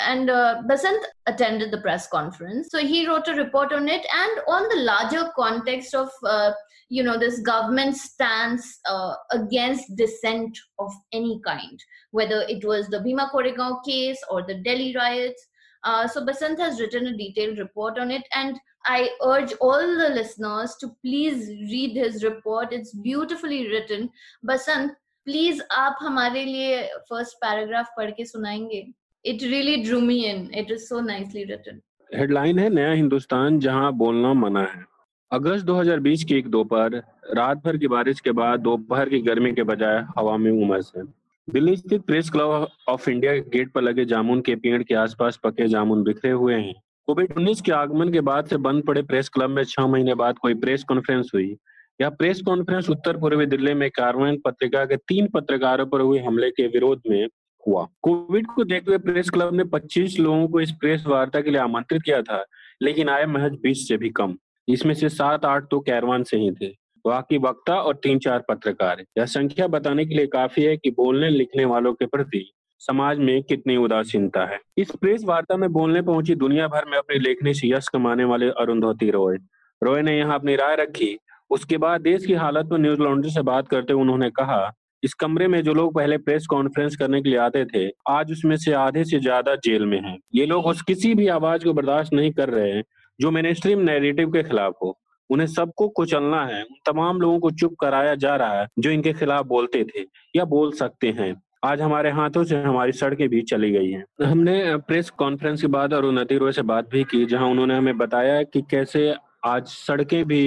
[0.06, 2.68] and uh, Basant attended the press conference.
[2.70, 6.52] So he wrote a report on it and on the larger context of, uh,
[6.88, 11.78] you know, this government stance uh, against dissent of any kind,
[12.12, 15.46] whether it was the Bhima Koregaon case or the Delhi riots.
[15.84, 20.08] Uh, so Basant has written a detailed report on it and I urge all the
[20.08, 22.72] listeners to please read his report.
[22.72, 24.10] It's beautifully written.
[24.42, 24.92] Basant,
[25.26, 28.82] please आप हमारे लिए first paragraph पढ़ के सुनाएंगे
[29.25, 30.53] It really drew me in.
[30.53, 31.81] It is so nicely written.
[32.09, 34.83] Headline है, नया हिंदुस्तान जहाँ बोलना मना है
[35.31, 36.95] अगस्त 2020 की एक दोपहर,
[37.35, 41.03] रात भर की बारिश के बाद दोपहर की गर्मी के बजाय हवा में उमस है
[41.47, 45.39] दिल्ली स्थित प्रेस क्लब ऑफ़ इंडिया के गेट पर लगे जामुन के पेड़ के आसपास
[45.43, 46.73] पके जामुन बिखरे हुए हैं
[47.07, 50.37] कोविड उन्नीस के आगमन के बाद से बंद पड़े प्रेस क्लब में छह महीने बाद
[50.41, 51.55] कोई प्रेस कॉन्फ्रेंस हुई
[52.01, 56.49] यह प्रेस कॉन्फ्रेंस उत्तर पूर्वी दिल्ली में कार्वन पत्रिका के तीन पत्रकारों पर हुए हमले
[56.51, 57.27] के विरोध में
[57.67, 61.49] हुआ। कोविड को देखते हुए प्रेस क्लब ने 25 लोगों को इस प्रेस वार्ता के
[61.49, 62.45] लिए आमंत्रित किया था,
[62.81, 66.51] लेकिन आए महज 20 से भी कम। इसमें से सात आठ तो कैरवान से ही
[66.51, 66.67] थे।
[67.05, 71.29] बाकी वक्ता और तीन चार पत्रकार। यह संख्या बताने के लिए काफ़ी है कि बोलने
[71.29, 76.35] लिखने वालों के प्रति समाज में कितनी उदासीनता है। इस प्रेस वार्ता में बोलने पहुँची
[76.35, 79.37] दुनिया भर में अपनी लेखनी से यश कमाने वाले अरुंधति रॉय।
[79.83, 81.17] रॉय ने यहाँ अपनी राय रखी।
[81.49, 85.13] उसके बाद देश की हालत पर न्यूज़ लॉन्ड्री से बात करते हुए उन्होंने कहा इस
[85.13, 88.73] कमरे में जो लोग पहले प्रेस कॉन्फ्रेंस करने के लिए आते थे, आज उसमें से
[88.73, 92.31] आधे से ज़्यादा जेल में हैं। ये लोग उस किसी भी आवाज़ को बर्दाश्त नहीं
[92.31, 92.83] कर रहे हैं,
[93.19, 94.97] जो मेन स्ट्रीम नैरेटिव के खिलाफ हो।
[95.29, 99.13] उन्हें सबको कुचलना है, उन तमाम लोगों को चुप कराया जा रहा है, जो इनके
[99.13, 101.33] खिलाफ बोलते थे, या बोल सकते हैं।
[101.65, 105.93] आज हमारे हाथों से हमारी सड़कें भी चली गई हैं। हमने प्रेस कॉन्फ्रेंस के बाद
[105.93, 109.13] उन्नति रोय से बात भी की, जहाँ उन्होंने हमें बताया कि कैसे
[109.45, 110.41] आज सड़कें भी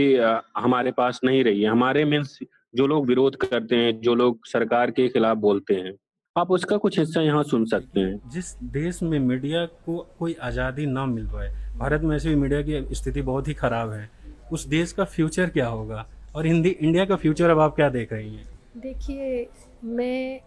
[0.56, 2.38] हमारे पास नहीं रही है। हमारे मीन्स
[2.76, 5.92] जो लोग विरोध करते हैं जो लोग सरकार के खिलाफ बोलते हैं
[6.36, 10.86] आप उसका कुछ हिस्सा यहाँ सुन सकते हैं। जिस देश में मीडिया को कोई आज़ादी
[10.86, 14.08] ना मिल पाए भारत में ऐसे भी मीडिया की स्थिति बहुत ही खराब है
[14.52, 16.06] उस देश का फ्यूचर क्या होगा?
[16.34, 18.46] और हिंदी इंडिया का फ्यूचर अब आप क्या देख रही हैं?
[18.76, 19.48] देखिए
[19.84, 20.40] मैं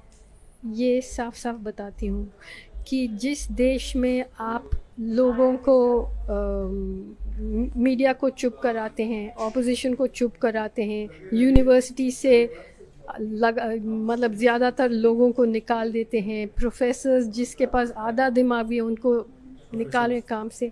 [0.76, 2.28] ये साफ़ साफ़ बताती हूँ
[2.88, 5.76] कि जिस देश में आप लोगों को
[7.78, 12.34] मीडिया को चुप कराते हैं ऑपोजिशन को चुप कराते हैं यूनिवर्सिटी से
[13.20, 18.82] लग मतलब ज़्यादातर लोगों को निकाल देते हैं प्रोफेसर्स जिसके पास आधा दिमाग भी है
[18.82, 19.14] उनको
[19.76, 20.72] निकालें काम से।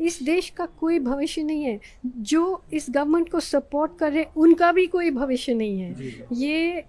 [0.00, 4.70] इस देश का कोई भविष्य नहीं है। जो इस गवर्नमेंट को सपोर्ट कर रहे उनका
[4.72, 6.84] भी कोई भविष्य नहीं है। ये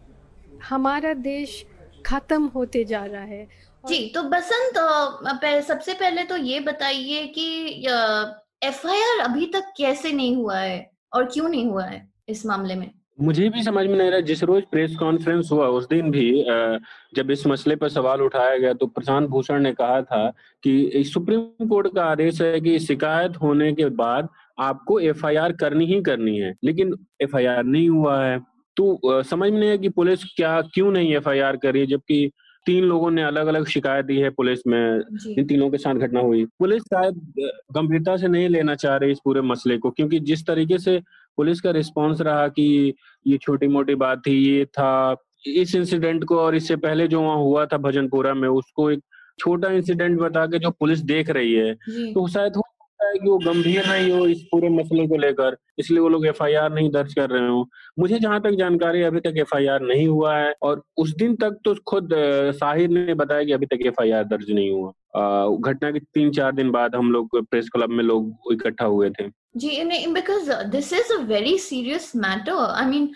[0.70, 1.66] हमारा देश
[2.06, 3.48] खत्म होते जा रहा है।
[3.90, 4.78] जी तो बसंत
[5.66, 7.48] सबसे पहले तो ये बताइए कि
[8.64, 12.90] एफआईआर अभी तक कैसे नहीं हुआ है और क्यों नहीं हुआ है इस मामले में?
[13.20, 16.44] मुझे भी समझ में नहीं रहा, जिस रोज प्रेस कॉन्फ्रेंस हुआ, उस दिन भी
[17.16, 20.28] जब इस मसले पर सवाल उठाया गया तो प्रशांत भूषण ने कहा था
[20.64, 24.28] कि सुप्रीम कोर्ट का आदेश है कि शिकायत होने के बाद
[24.60, 28.40] आपको एफआईआर करनी ही करनी है, लेकिन एफआईआर नहीं हुआ है।
[28.78, 32.32] तो समझ में नहीं है कि पुलिस क्या, क्यों नहीं एफ़ आई आर करी, जबकि
[32.68, 35.02] तीन लोगों ने अलग अलग शिकायत दी है पुलिस में।
[35.38, 37.22] इन तीनों के साथ घटना हुई। पुलिस शायद
[37.74, 41.00] गंभीरता से नहीं लेना चाह रही इस पूरे मसले को क्योंकि जिस तरीके से
[41.38, 42.94] पुलिस का रिस्पांस रहा कि
[43.28, 44.92] ये छोटी मोटी बात थी ये था
[45.48, 49.04] इस इंसिडेंट को और इससे पहले जो वहाँ हुआ था भजनपुरा में उसको एक
[49.40, 51.74] छोटा इंसिडेंट बता के जो पुलिस देख रही है
[52.14, 52.64] तो शायद हो
[53.08, 56.26] सकता है कि वो गंभीर नहीं हो इस पूरे मसले को लेकर इसलिए वो लोग
[56.28, 57.68] एफआईआर नहीं दर्ज कर रहे हो।
[58.00, 61.76] मुझे जहाँ तक जानकारी अभी तक एफआईआर नहीं हुआ है और उस दिन तक तो
[61.88, 62.10] खुद
[62.60, 64.92] साहिर ने बताया कि अभी तक एफआईआर दर्ज नहीं हुआ।
[65.72, 69.30] घटना के तीन चार दिन बाद हम लोग प्रेस क्लब में लोग इकट्ठा हुए थे।
[69.58, 73.12] जी नहीं because this is a very serious matter I mean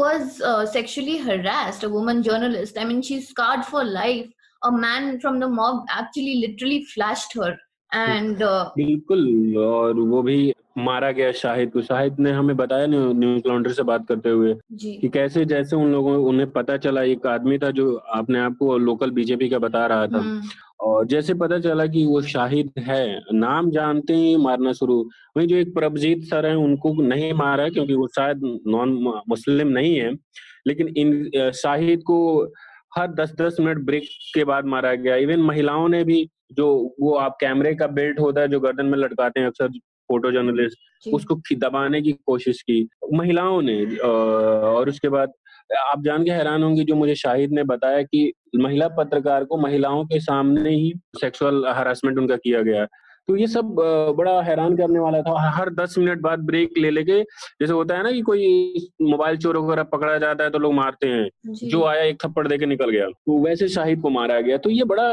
[0.00, 2.78] was uh, sexually harassed a woman journalist.
[2.78, 4.28] I mean she's scarred for life.
[4.62, 7.56] A man from the mob actually literally flashed her.
[7.94, 13.48] And uh, बिल्कुल और वो भी मारा गया शाहिद को। शाहिद ने हमें बताया न्यूज़
[13.48, 17.58] लॉन्ड्री से बात करते हुए कि कैसे जैसे उन लोगों उन्हें पता चला एक आदमी
[17.58, 20.42] था जो अपने आप को लोकल बीजेपी का बता रहा था। हम्म।
[20.80, 25.56] और जैसे पता चला कि वो शाहिद है नाम जानते ही मारना शुरू। वही जो
[25.56, 30.12] एक प्रभजीत सर है उनको नहीं मारा क्योंकि वो शायद नॉन मुस्लिम नहीं है।
[30.66, 32.44] लेकिन इन शाहिद को
[32.96, 37.14] हर दस दस मिनट ब्रेक के बाद मारा गया। इवन महिलाओं ने भी जो वो
[37.14, 41.34] आप कैमरे का बेल्ट होता है जो गर्दन में लटकाते हैं अक्सर फ़ोटो जर्नलिस्ट उसको
[41.56, 45.32] दबाने की कोशिश की। महिलाओं ने और उसके बाद
[45.78, 50.04] आप जान के हैरान होंगे जो मुझे शाहिद ने बताया कि महिला पत्रकार को महिलाओं
[50.04, 52.86] के सामने ही सेक्सुअल हरासमेंट उनका किया गया।
[53.30, 53.64] तो ये सब
[54.18, 58.02] बड़ा हैरान करने वाला था। हर दस मिनट बाद ब्रेक ले लेके जैसे होता है
[58.02, 62.02] ना कि कोई मोबाइल चोर वगैरह पकड़ा जाता है तो लोग मारते हैं। जो। आया
[62.02, 65.08] एक थप्पड़ दे के निकल गया। तो वैसे शाहिद को मारा गया। तो ये बड़ा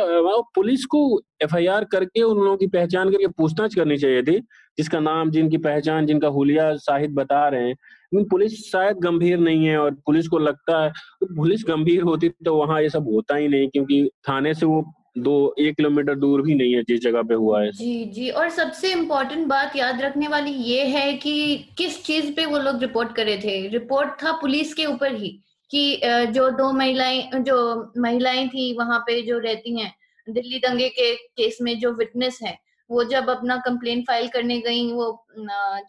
[0.56, 4.40] पुलिस को एफआईआर करके उन लोगों की पहचान करके पूछताछ करनी चाहिए थी
[4.78, 7.76] जिसका नाम जिनकी पहचान जिनका हुलिया शाहिद बता रहे हैं।
[8.14, 12.30] लेकिन पुलिस शायद गंभीर नहीं है और पुलिस को लगता है तो पुलिस गंभीर होती
[12.46, 14.86] तो वहाँ ये सब होता ही नहीं क्योंकि थाने से वो
[15.18, 18.50] दो, एक किलोमीटर दूर भी नहीं है जिस जगह पे हुआ है। जी जी, और
[18.50, 23.16] सबसे इम्पोर्टेंट बात याद रखने वाली ये है कि किस चीज़ पे वो लोग रिपोर्ट
[23.16, 23.68] करे थे?
[23.68, 25.30] रिपोर्ट था पुलिस के ऊपर ही
[25.72, 29.94] कि जो दो महिलाएँ, जो महिलाएँ थी वहाँ पे जो रहती हैं,
[30.28, 32.58] दिल्ली दंगे के केस में जो विटनेस है,
[32.90, 35.26] वो जब अपना कंप्लेन फ़ाइल करने गई, वो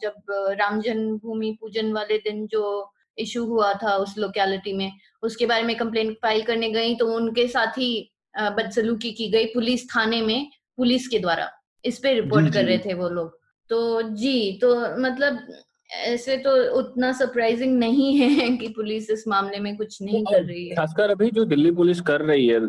[0.02, 0.14] जब
[0.60, 5.76] राम जन्मभूमि पूजन वाले दिन जो इशू हुआ था उस लोकेलिटी में, उसके बारे में
[5.76, 11.06] कंप्लेन फ़ाइल करने गई तो उनके साथ ही बदसलूकी की गई पुलिस थाने में पुलिस
[11.08, 11.48] के द्वारा।
[11.84, 13.38] इस पे रिपोर्ट कर रहे थे वो लोग।
[13.70, 15.38] तो जी तो मतलब
[15.90, 20.68] ऐसे तो उतना सरप्राइजिंग नहीं है कि पुलिस इस मामले में कुछ नहीं कर रही
[20.68, 22.60] है। खासकर अभी जो दिल्ली पुलिस कर रही है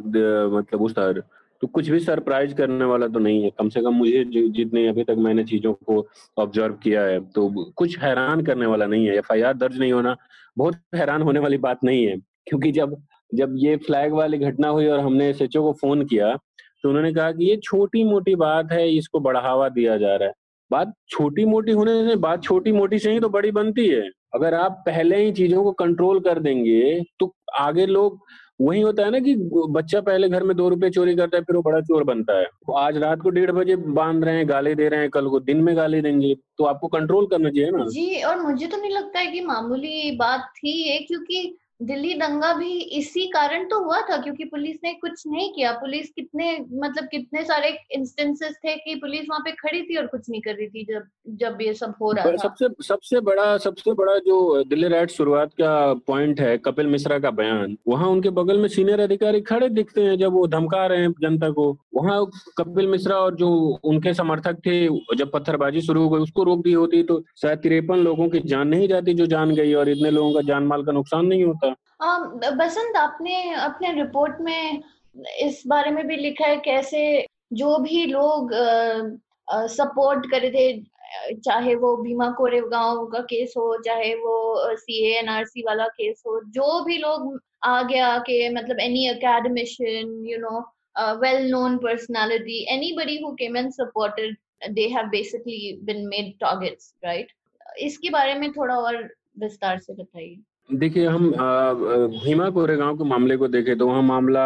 [0.50, 1.22] मतलब उस तरह
[1.62, 5.04] तो कुछ भी सरप्राइज़ करने वाला तो नहीं है। कम से कम मुझे जितने अभी
[5.04, 9.58] तक मैंने चीज़ों को ऑब्ज़र्व किया है तो कुछ हैरान करने वाला नहीं है। एफआईआर
[9.58, 10.16] दर्ज नहीं होना
[10.58, 12.16] बहुत हैरान होने वाली बात नहीं है।
[12.48, 12.96] क्योंकि जब
[13.32, 16.36] जब ये फ्लैग वाली घटना हुई और हमने एस को फ़ोन किया
[16.84, 20.34] तो उन्होंने कहा कि ये छोटी मोटी बात है, इसको बढ़ावा दिया जा रहा है।
[20.72, 24.02] बात छोटी मोटी होने से, बात छोटी मोटी से ही तो बड़ी बनती है।
[24.36, 28.20] अगर आप पहले ही चीज़ों को कंट्रोल कर देंगे तो आगे लोग,
[28.62, 29.36] वही होता है ना कि
[29.70, 32.46] बच्चा पहले घर में दो रुपए चोरी करता है, फिर वो बड़ा चोर बनता है।
[32.46, 35.40] तो आज रात को डेढ़ बजे बाँध रहे हैं, गाली दे रहे हैं, कल को
[35.42, 38.92] दिन में गाली देंगे तो आपको कंट्रोल करना चाहिए ना। जी, और मुझे तो नहीं
[38.92, 44.00] लगता है कि मामूली बात थी ये, क्योंकि दिल्ली दंगा भी इसी कारण तो हुआ
[44.02, 48.96] था क्योंकि पुलिस ने कुछ नहीं किया। पुलिस कितने मतलब कितने सारे इंस्टेंसेस थे कि
[48.96, 51.04] पुलिस वहाँ पे खड़ी थी और कुछ नहीं कर रही थी जब
[51.38, 55.54] जब ये सब हो रहा था। सबसे सबसे बड़ा सबसे बड़ा जो दिल्ली राइट शुरुआत
[55.54, 60.02] का पॉइंट है कपिल मिश्रा का बयान वहाँ उनके बगल में सीनियर अधिकारी खड़े दिखते
[60.02, 62.26] हैं जब वो धमका रहे हैं जनता को। वहाँ
[62.58, 63.50] कपिल मिश्रा और जो
[63.84, 64.78] उनके समर्थक थे
[65.16, 68.68] जब पत्थरबाजी शुरू हो गई उसको रोक दी होती तो शायद तिरपन लोगों की जान
[68.68, 71.69] नहीं जाती जो जान गई और इतने लोगों का जान माल का नुकसान नहीं होता।
[72.00, 74.84] बसंत, आपने अपने रिपोर्ट में
[75.42, 78.52] इस बारे में भी लिखा है कैसे जो भी लोग
[79.70, 80.82] सपोर्ट करे थे,
[81.36, 86.84] चाहे वो भीमा कोरेगांव का केस हो, चाहे वो सी एनआरसी वाला केस हो, जो
[86.86, 90.60] भी लोग आ गया के मतलब any academician you know
[91.22, 94.38] well known personality anybody who came and supported
[94.72, 97.32] they have basically been made targets right
[97.80, 99.04] इसके बारे में थोड़ा और
[99.40, 100.38] विस्तार से बताइए।
[100.70, 101.32] देखिए, हम
[102.24, 104.46] भीमा कोरेगांव के मामले को देखें तो वहाँ मामला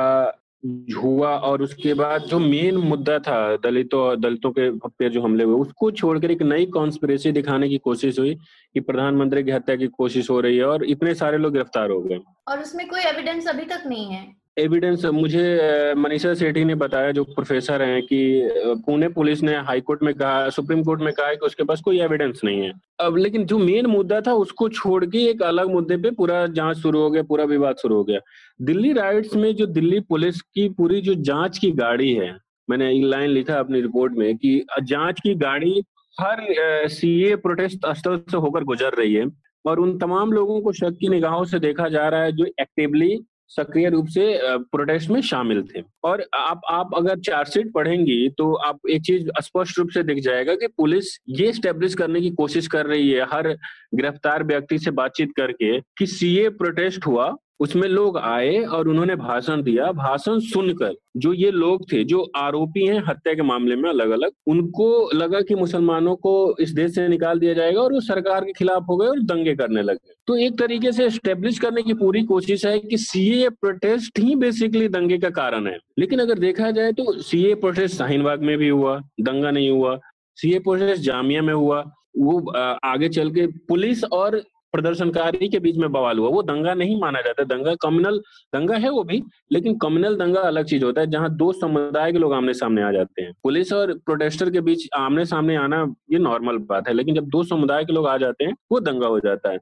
[0.97, 5.43] हुआ और उसके बाद जो मेन मुद्दा था दलितों और दलितों के पे जो हमले
[5.43, 8.33] हुए, उसको छोड़कर एक नई कॉन्स्परेसी दिखाने की कोशिश हुई
[8.73, 11.99] कि प्रधानमंत्री की हत्या की कोशिश हो रही है और इतने सारे लोग गिरफ़्तार हो
[12.01, 14.25] गए। और उसमें कोई एविडेंस अभी तक नहीं है।
[14.57, 18.49] एविडेंस मुझे मनीषा सेठी ने बताया, जो प्रोफेसर हैं, कि
[18.85, 21.81] पुणे पुलिस ने हाई कोर्ट में कहा, सुप्रीम कोर्ट में कहा है कि उसके पास
[21.81, 25.71] कोई एविडेंस नहीं है। अब लेकिन जो मेन मुद्दा था, उसको छोड़ के एक अलग
[25.71, 28.19] मुद्दे पे पूरा जाँच शुरू हो गया, पूरा विवाद शुरू हो गया।
[28.61, 32.31] दिल्ली राइट्स में जो दिल्ली पुलिस की पूरी जो जाँच की गाड़ी है,
[32.69, 35.81] मैंने लाइन लिखा अपनी रिपोर्ट में, कि जाँच की गाड़ी
[36.17, 39.25] हर सीए प्रोटेस्ट स्थल से होकर गुजर रही है।
[39.65, 43.19] और उन तमाम लोगों को शक की निगाहों से देखा जा रहा है, जो एक्टिवली
[43.49, 48.79] सक्रिय रूप से प्रोटेस्ट में शामिल थे। और आप आप अगर चार्जशीट पढ़ेंगी तो आप
[48.89, 52.85] एक चीज़ स्पष्ट रूप से दिख जाएगा कि पुलिस ये स्टेब्लिश करने की कोशिश कर
[52.85, 53.47] रही है, हर
[53.95, 59.61] गिरफ़्तार व्यक्ति से बातचीत करके कि सीए प्रोटेस्ट हुआ उसमें लोग आए और उन्होंने भाषण
[59.63, 64.09] दिया। भाषण सुनकर जो ये लोग थे, जो आरोपी हैं हत्या के मामले में अलग
[64.11, 68.45] अलग उनको लगा कि मुसलमानों को इस देश से निकाल दिया जाएगा और वो सरकार
[68.45, 71.93] के खिलाफ हो गए और दंगे करने लगे तो एक तरीके से स्टेब्लिश करने की
[71.93, 76.71] पूरी कोशिश है कि सीए प्रोटेस्ट ही बेसिकली दंगे का कारण है। लेकिन अगर देखा
[76.71, 79.97] जाए तो सीए प्रोटेस्ट शाहीनबाग में भी हुआ, दंगा नहीं हुआ।
[80.37, 81.83] सीए प्रोटेस्ट जामिया में हुआ।
[82.17, 82.39] वो
[82.85, 84.41] आगे चल के पुलिस और
[84.73, 88.17] प्रदर्शनकारी के बीच में बवाल हुआ। वो दंगा नहीं माना जाता। दंगा कम्युनल
[88.53, 92.19] दंगा है वो भी, लेकिन कम्युनल दंगा अलग चीज़ होता है, जहाँ दो समुदाय के
[92.19, 96.19] लोग आमने सामने आ जाते हैं। पुलिस और प्रोटेस्टर के बीच आमने सामने आना ये
[96.19, 99.19] नॉर्मल बात है, लेकिन जब दो समुदाय के लोग आ जाते हैं, वो दंगा हो
[99.19, 99.59] जाता है।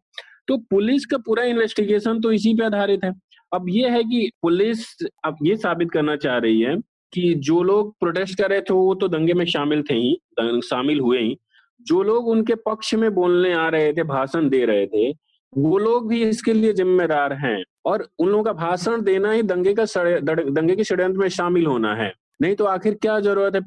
[0.48, 3.14] तो पुलिस का पूरा इन्वेस्टिगेशन तो इसी पे आधारित है।
[3.54, 4.86] अब ये है कि पुलिस
[5.26, 6.76] अब ये साबित करना चाह रही है
[7.14, 11.00] कि जो लोग प्रोटेस्ट कर रहे थे, वो तो दंगे में शामिल थे ही शामिल
[11.00, 11.38] हुए ही।
[11.88, 15.10] जो लोग उनके पक्ष में बोलने आ रहे थे, भाषण दे रहे थे,
[15.54, 19.74] वो लोग भी इसके लिए जिम्मेदार हैं। और उन लोगों का भाषण देना ही दंगे
[19.74, 19.86] का
[20.20, 23.62] दंगे के षड्यंत्र में शामिल होना है। नहीं तो आखिर क्या ज़रूरत है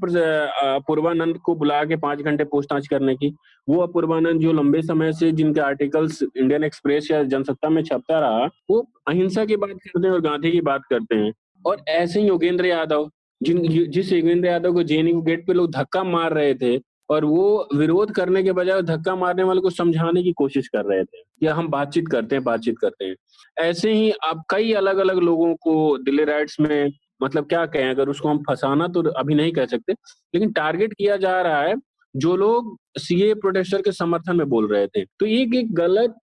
[0.81, 3.35] पूर्वानंद को बुला के पाँच घंटे पूछताछ करने की?
[3.69, 8.49] वो अपूर्वानंद जो लंबे समय से जिनके आर्टिकल्स इंडियन एक्सप्रेस या जनसत्ता में छपता रहा,
[8.71, 11.33] वो अहिंसा की बात करते हैं और गांधी की बात करते हैं।
[11.67, 16.03] और ऐसे ही योगेंद्र यादव, जिन जिस योगेंद्र यादव को जेएनयू गेट पे लोग धक्का
[16.05, 16.77] मार रहे थे
[17.11, 21.05] और वो विरोध करने के बजाय धक्का मारने वाले को समझाने की कोशिश कर रहे
[21.05, 23.17] थे कि हम बातचीत करते हैं, बातचीत करते हैं।
[23.61, 28.09] ऐसे ही आप कई अलग अलग लोगों को दिल्ली राइट्स में मतलब क्या कहें, अगर
[28.09, 29.93] उसको हम फंसाना तो अभी नहीं कह सकते,
[30.35, 31.75] लेकिन टारगेट किया जा रहा है,
[32.15, 36.15] जो लोग सीए प्रोटेस्टर के समर्थन में बोल रहे थे। तो ये एक गलत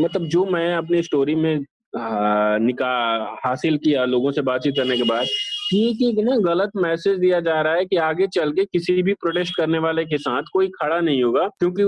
[0.00, 5.26] मतलब जो मैं अपनी स्टोरी में निका, हासिल किया लोगों से बातचीत करने के बाद।
[5.70, 6.36] ठीक एक ना?
[6.44, 10.04] गलत मैसेज दिया जा रहा है कि आगे चल के किसी भी प्रोटेस्ट करने वाले
[10.04, 11.84] के साथ कोई खड़ा नहीं होगा, क्योंकि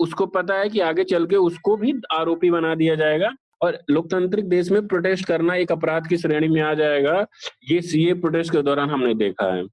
[0.00, 3.30] उसको पता है कि आगे चल के उसको भी आरोपी बना दिया जाएगा
[3.62, 7.24] और लोकतांत्रिक देश में प्रोटेस्ट करना एक अपराध की श्रेणी में आ जाएगा।
[7.70, 9.64] ये सीए प्रोटेस्ट के दौरान हमने देखा है।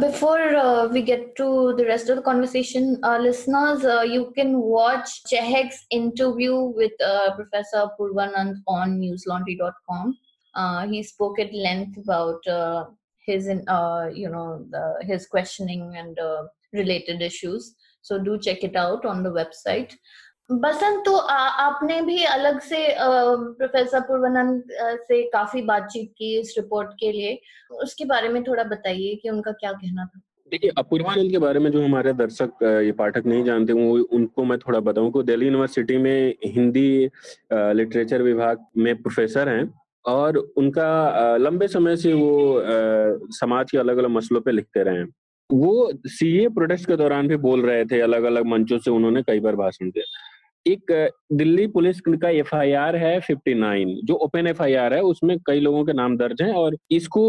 [0.00, 4.58] Before uh, we get to the rest of the conversation, uh, listeners, uh, you can
[4.58, 10.18] watch Chehek's interview with uh, Professor Purvanand on newslaundry.com.
[10.54, 12.86] Uh, he spoke at length about uh,
[13.28, 18.76] his uh, you know the, his questioning and uh, related issues so do check it
[18.84, 19.94] out on the website
[20.50, 24.62] बसंत तो आ, आपने भी अलग से professor Purvanand
[25.02, 27.40] से काफ़ी बातचीत की इस रिपोर्ट के लिए।
[27.82, 30.20] उसके बारे में थोड़ा बताइए कि उनका क्या कहना था।
[30.52, 34.58] देखिए अपूर्वानंद के बारे में जो हमारे दर्शक ये पाठक नहीं जानते वो उनको मैं
[34.58, 37.10] थोड़ा बताऊँ को दिल्ली यूनिवर्सिटी में हिंदी
[37.52, 39.70] लिटरेचर विभाग में प्रोफेसर हैं
[40.04, 42.62] और उनका लंबे समय से वो
[43.34, 45.08] समाज के अलग अलग मसलों पे लिखते रहे हैं।
[45.50, 49.40] वो सीए प्रोटेस्ट के दौरान भी बोल रहे थे अलग अलग मंचों से उन्होंने कई
[49.40, 50.04] बार भाषण दिया।
[50.68, 50.92] एक
[51.32, 56.16] दिल्ली पुलिस का एफआईआर है 59 जो ओपन एफआईआर है, उसमें कई लोगों के नाम
[56.16, 57.22] दर्ज हैं और इसको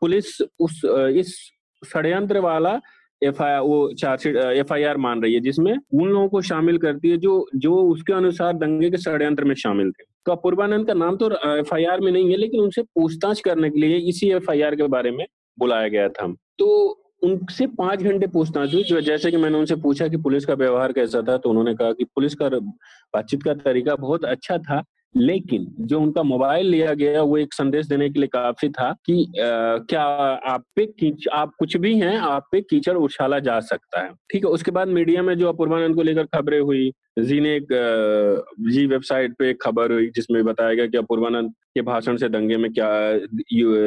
[0.00, 0.80] पुलिस उस
[1.16, 1.34] इस
[1.82, 2.78] षड्यंत्र वाला
[3.22, 6.78] एफ़ आई वो चार्जशीट एफ़ आई आर मान रही है, जिसमें उन लोगों को शामिल
[6.78, 10.94] करती है जो जो उसके अनुसार दंगे के षड्यंत्र में शामिल थे। तो पूर्वानंद का
[10.94, 14.30] नाम तो एफ़ आई आर में नहीं है, लेकिन उनसे पूछताछ करने के लिए इसी
[14.32, 15.26] एफ़ आई आर के बारे में
[15.58, 16.26] बुलाया गया था।
[16.58, 16.68] तो
[17.22, 21.22] उनसे पाँच घंटे पूछताछ हुई जैसे कि मैंने उनसे पूछा कि पुलिस का व्यवहार कैसा
[21.22, 24.84] था तो उन्होंने कहा कि पुलिस का बातचीत का तरीका बहुत अच्छा था
[25.16, 29.24] लेकिन जो उनका मोबाइल लिया गया वो एक संदेश देने के लिए काफ़ी था कि
[29.24, 34.10] आ, क्या आप पे आप कुछ भी हैं आप पे कीचड़ उछाला जा सकता है।
[34.30, 37.66] ठीक है उसके बाद मीडिया में जो अपूर्वानंद को लेकर खबरें हुई जी ने एक
[38.70, 42.56] जी वेबसाइट पे एक खबर हुई जिसमें बताया गया कि अपूर्वानंद के भाषण से दंगे
[42.56, 42.90] में क्या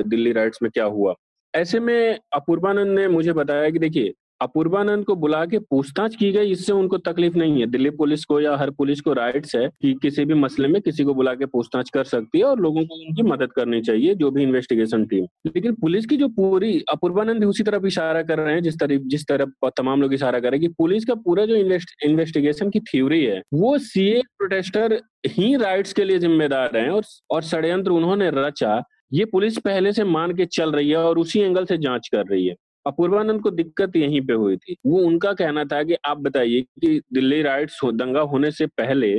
[0.02, 1.14] दिल्ली राइट्स में क्या हुआ।
[1.54, 6.52] ऐसे में अपूर्वानंद ने मुझे बताया कि देखिए अपूर्वानंद को बुला के पूछताछ की गई
[6.52, 9.94] इससे उनको तकलीफ़ नहीं है। दिल्ली पुलिस को या हर पुलिस को राइट्स है कि
[10.02, 12.96] किसी भी मसले में किसी को बुला के पूछताछ कर सकती है और लोगों को
[12.96, 17.64] उनकी मदद करनी चाहिए जो भी इन्वेस्टिगेशन टीम लेकिन पुलिस की जो पूरी अपूर्वानंद उसी
[17.64, 20.68] तरफ़ इशारा कर रहे हैं जिस तरह जिस तरफ़ तमाम लोग इशारा कर रहे हैं
[20.70, 26.04] कि पुलिस का पूरा जो इन्वेस्टिगेशन की थ्योरी है वो सीए प्रोटेस्टर ही राइट्स के
[26.04, 28.82] लिए जिम्मेदार है और, और षड्यंत्र उन्होंने रचा
[29.12, 32.26] ये पुलिस पहले से मान के चल रही है और उसी एंगल से जाँच कर
[32.26, 32.56] रही है।
[32.86, 37.00] अपूर्वानंद को दिक्कत यहीं पे हुई थी। वो उनका कहना था कि आप बताइए कि
[37.14, 39.14] दिल्ली राइट्स दंगा होने से पहले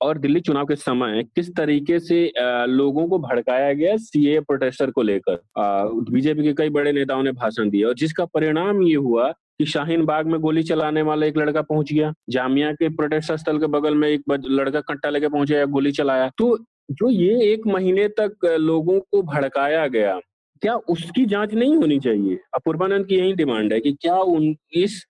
[0.00, 5.02] और दिल्ली चुनाव के समय किस तरीके से लोगों को भड़काया गया सीए प्रोटेस्टर को
[5.02, 5.40] लेकर?
[6.10, 10.04] बीजेपी के कई बड़े नेताओं ने भाषण दिया और जिसका परिणाम ये हुआ कि शाहीन
[10.04, 13.94] बाग में गोली चलाने वाला एक लड़का पहुँच गया। जामिया के प्रोटेस्ट स्थल के बगल
[13.94, 16.56] में एक लड़का कट्टा लेके पहुँचे गोली चलाया। तो
[16.88, 20.18] जो ये एक महीने तक लोगों को भड़काया गया,
[20.62, 22.38] क्या उसकी जाँच नहीं होनी चाहिए?
[22.54, 25.02] अपूर्वानंद की यही डिमांड है कि क्या उन, इस,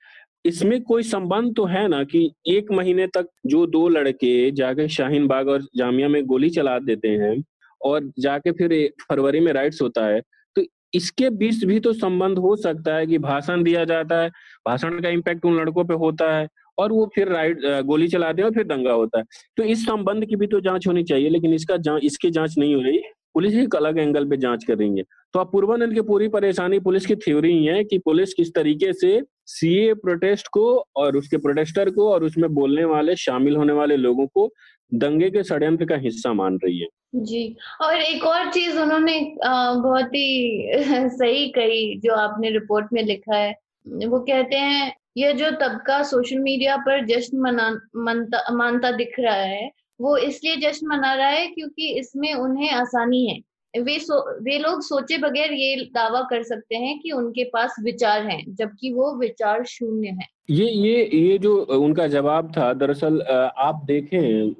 [0.44, 5.26] इसमें कोई संबंध तो है ना कि एक महीने तक जो दो लड़के जाके शाहीन
[5.26, 7.36] बाग और जामिया में गोली चला देते हैं
[7.80, 8.74] और जाके फिर
[9.08, 10.20] फरवरी में राइट्स होता है
[10.56, 10.62] तो
[10.94, 14.28] इसके बीच भी तो संबंध हो सकता है कि भाषण दिया जाता है,
[14.68, 16.48] भाषण का इम्पैक्ट उन लड़कों पे होता है
[16.78, 19.24] और वो फिर राइट गोली चलाते हैं और फिर दंगा होता है।
[19.56, 22.74] तो इस संबंध की भी तो जाँच होनी चाहिए, लेकिन इसका जाँच इसकी जाँच नहीं
[22.74, 22.98] हो रही।
[23.34, 26.78] पुलिस एक अलग एंगल पे जाँच कर रही है। तो अब पूर्वानंद की पूरी परेशानी
[26.80, 30.64] पुलिस की थ्योरी ही है कि पुलिस किस तरीके से सीए प्रोटेस्ट को
[30.96, 34.52] और उसके प्रोटेस्टर को और उसमें बोलने वाले, शामिल होने वाले लोगों को
[34.94, 40.14] दंगे के षड्यंत्र का हिस्सा मान रही है। जी, और एक और चीज़ उन्होंने बहुत
[40.14, 40.68] ही
[41.08, 43.54] सही कही, जो आपने रिपोर्ट में लिखा है।
[43.86, 49.34] वो कहते हैं यह जो तबका सोशल मीडिया पर जश्न मना मनता, मानता दिख रहा
[49.34, 53.40] है वो इसलिए जश्न मना रहा है क्योंकि इसमें उन्हें आसानी है
[53.74, 58.26] वे सो वे लोग सोचे बगैर ये दावा कर सकते हैं कि उनके पास विचार
[58.26, 63.20] हैं जबकि वो विचार शून्य है ये ये ये जो उनका जवाब था दरअसल
[63.58, 64.54] आप देखें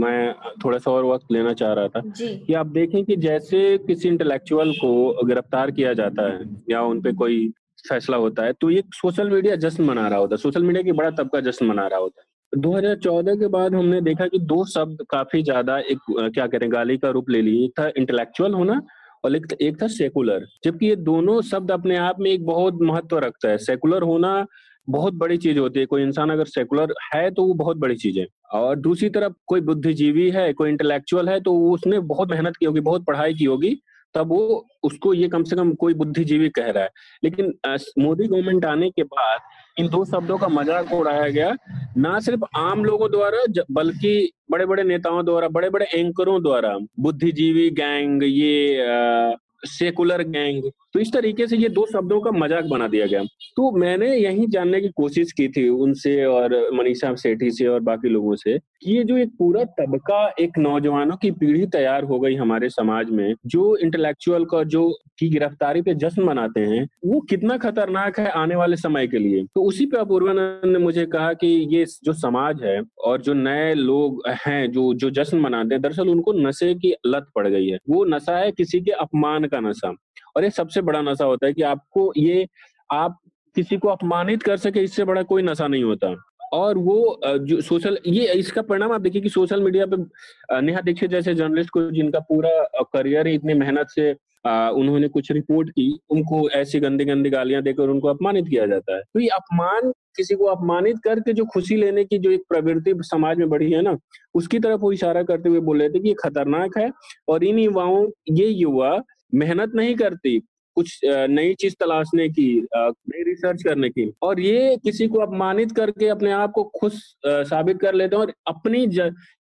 [0.00, 0.34] मैं
[0.64, 4.72] थोड़ा सा और वक्त लेना चाह रहा था। कि आप देखें कि जैसे किसी इंटेलेक्चुअल
[4.72, 7.52] को गिरफ़्तार किया जाता है या उन पे कोई
[7.88, 10.92] फैसला होता है। तो ये सोशल मीडिया जश्न मना रहा होता है। सोशल मीडिया की
[10.92, 15.04] बड़ा तबका जश्न मना रहा होता है। 2014 के बाद हमने देखा कि दो शब्द
[15.10, 15.98] काफ़ी ज़्यादा एक
[16.34, 18.80] क्या करें गाली का रूप ले लिए। एक था इंटेलेक्चुअल होना
[19.24, 23.18] और एक, एक था सेकुलर जबकि ये दोनों शब्द अपने आप में एक बहुत महत्व
[23.18, 24.46] रखता है। सेकुलर होना
[24.88, 28.18] बहुत बड़ी चीज़ होती है। कोई इंसान अगर सेकुलर है तो वो बहुत बड़ी चीज़
[28.20, 32.66] है। और दूसरी तरफ़ कोई बुद्धिजीवी है कोई इंटेलेक्चुअल है तो उसने बहुत मेहनत की
[32.66, 33.76] होगी बहुत पढ़ाई की होगी।
[34.14, 36.90] तब वो उसको ये कम से कम कोई बुद्धिजीवी कह रहा है।
[37.24, 37.52] लेकिन
[37.98, 39.40] मोदी गवर्नमेंट आने के बाद
[39.78, 41.54] इन दो शब्दों का मज़ाक उड़ाया गया,
[41.96, 47.68] ना सिर्फ़ आम लोगों द्वारा बल्कि बड़े बड़े नेताओं द्वारा बड़े बड़े एंकरों द्वारा, बुद्धिजीवी
[47.72, 49.36] गैंग, ये
[49.66, 50.62] सेकुलर गैंग
[50.94, 53.22] तो इस तरीके से ये दो शब्दों का मज़ाक बना दिया गया।
[53.56, 58.08] तो मैंने यही जानने की कोशिश की थी उनसे और मनीषा सेठी से और बाकी
[58.08, 62.68] लोगों से ये जो एक पूरा तबका एक नौजवानों की पीढ़ी तैयार हो गई हमारे
[62.68, 68.20] समाज में, जो इंटेलेक्चुअल का जो की गिरफ्तारी पे जश्न मनाते हैं, वो कितना खतरनाक
[68.20, 69.44] है आने वाले समय के लिए?
[69.44, 73.74] तो उसी पे अपूर्वानंद ने मुझे कहा कि ये जो समाज है और जो नए
[73.74, 77.78] लोग हैं, जो जो जश्न मनाते हैं, दरअसल उनको नशे की लत पड़ गई है।
[77.90, 79.94] वो नशा है किसी के अपमान का नशा।
[80.36, 82.46] और ये सबसे बड़ा नशा होता है कि आपको ये,
[82.92, 83.18] आप
[83.54, 86.14] किसी को अपमानित कर सके, इससे बड़ा कोई नशा नहीं होता।
[86.52, 91.10] और वो जो सोशल, ये इसका परिणाम आप देखिए कि सोशल मीडिया पे नेहा दीक्षित
[91.10, 94.10] जैसे जर्नलिस्ट को जिनका पूरा करियर ही इतनी मेहनत से
[94.44, 99.02] उन्होंने कुछ रिपोर्ट की, उनको ऐसी गंदी गंदी गालियाँ देकर उनको अपमानित किया जाता है।
[99.04, 103.38] तो ये अपमान, किसी को अपमानित करके जो खुशी लेने की जो एक प्रवृत्ति समाज
[103.38, 103.96] में बढ़ी है ना,
[104.34, 106.90] उसकी तरफ़ वो इशारा करते हुए बोल रहे थे कि ये खतरनाक है
[107.28, 108.98] और इन युवाओं, ये युवा
[109.34, 110.40] मेहनत नहीं करती
[110.76, 116.08] कुछ नई चीज़ तलाशने की नई रिसर्च करने की। और ये किसी को अपमानित करके
[116.08, 118.84] अपने आप को खुश साबित कर लेते हैं और अपनी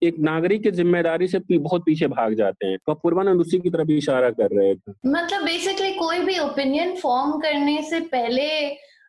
[0.01, 3.91] एक नागरिक की ज़िम्मेदारी से बहुत पीछे भाग जाते हैं। तो पूर्वानंद उसी की तरफ़
[3.91, 8.47] इशारा कर रहे थे। मतलब बेसिकली कोई भी ओपिनियन फॉर्म करने से पहले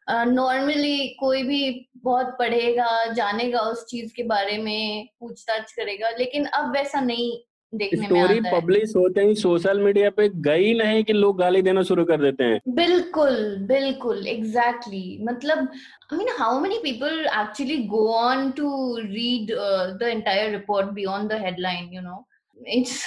[0.08, 6.44] नॉर्मली uh, कोई भी बहुत पढ़ेगा जानेगा उस चीज़ के बारे में पूछताछ करेगा लेकिन
[6.54, 7.30] अब वैसा नहीं।
[7.78, 12.04] देखने स्टोरी पब्लिश होते ही सोशल मीडिया पे गई नहीं कि लोग गाली देना शुरू
[12.12, 13.36] कर देते हैं बिल्कुल
[13.68, 15.28] बिल्कुल एग्जैक्टली exactly.
[15.28, 15.68] मतलब
[16.12, 19.52] I mean how many people actually go on to read
[20.00, 22.26] the entire report beyond the headline you know
[22.78, 23.06] it's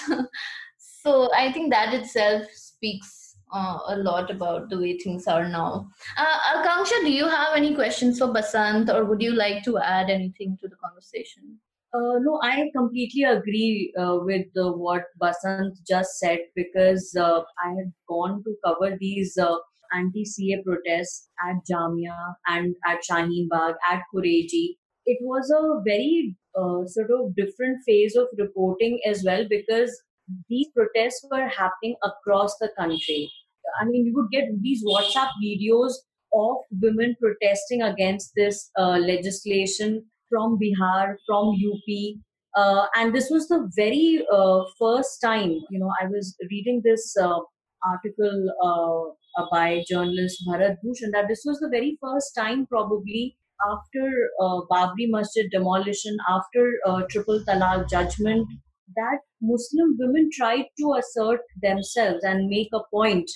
[1.07, 3.11] so i think that itself speaks
[3.57, 5.70] uh, a lot about the way things are now
[6.18, 10.11] uh, akanksha do you have any questions for basant or would you like to add
[10.18, 11.57] anything to the conversation
[11.98, 17.70] uh, no, I completely agree uh, with uh, what Basant just said because uh, I
[17.70, 19.56] had gone to cover these uh,
[19.93, 24.76] anti-CAA protests at Jamia and at Shaheen Bagh, at Khureji.
[25.06, 29.91] It was a very uh, sort of different phase of reporting as well because
[30.50, 33.32] these protests were happening across the country.
[33.82, 35.93] I mean, you would get these WhatsApp videos
[36.34, 42.17] of women protesting against this legislation from Bihar, from UP.
[42.55, 47.15] Uh, and this was the very uh, first time, you know, I was reading this
[47.21, 47.39] uh,
[47.86, 53.38] article uh, by journalist Bharat Bhushan that this was the very first time, probably
[53.71, 54.09] after
[54.41, 58.47] uh, Babri Masjid demolition, after uh, Triple Talaq judgment,
[58.95, 63.30] that Muslim women tried to assert themselves and make a point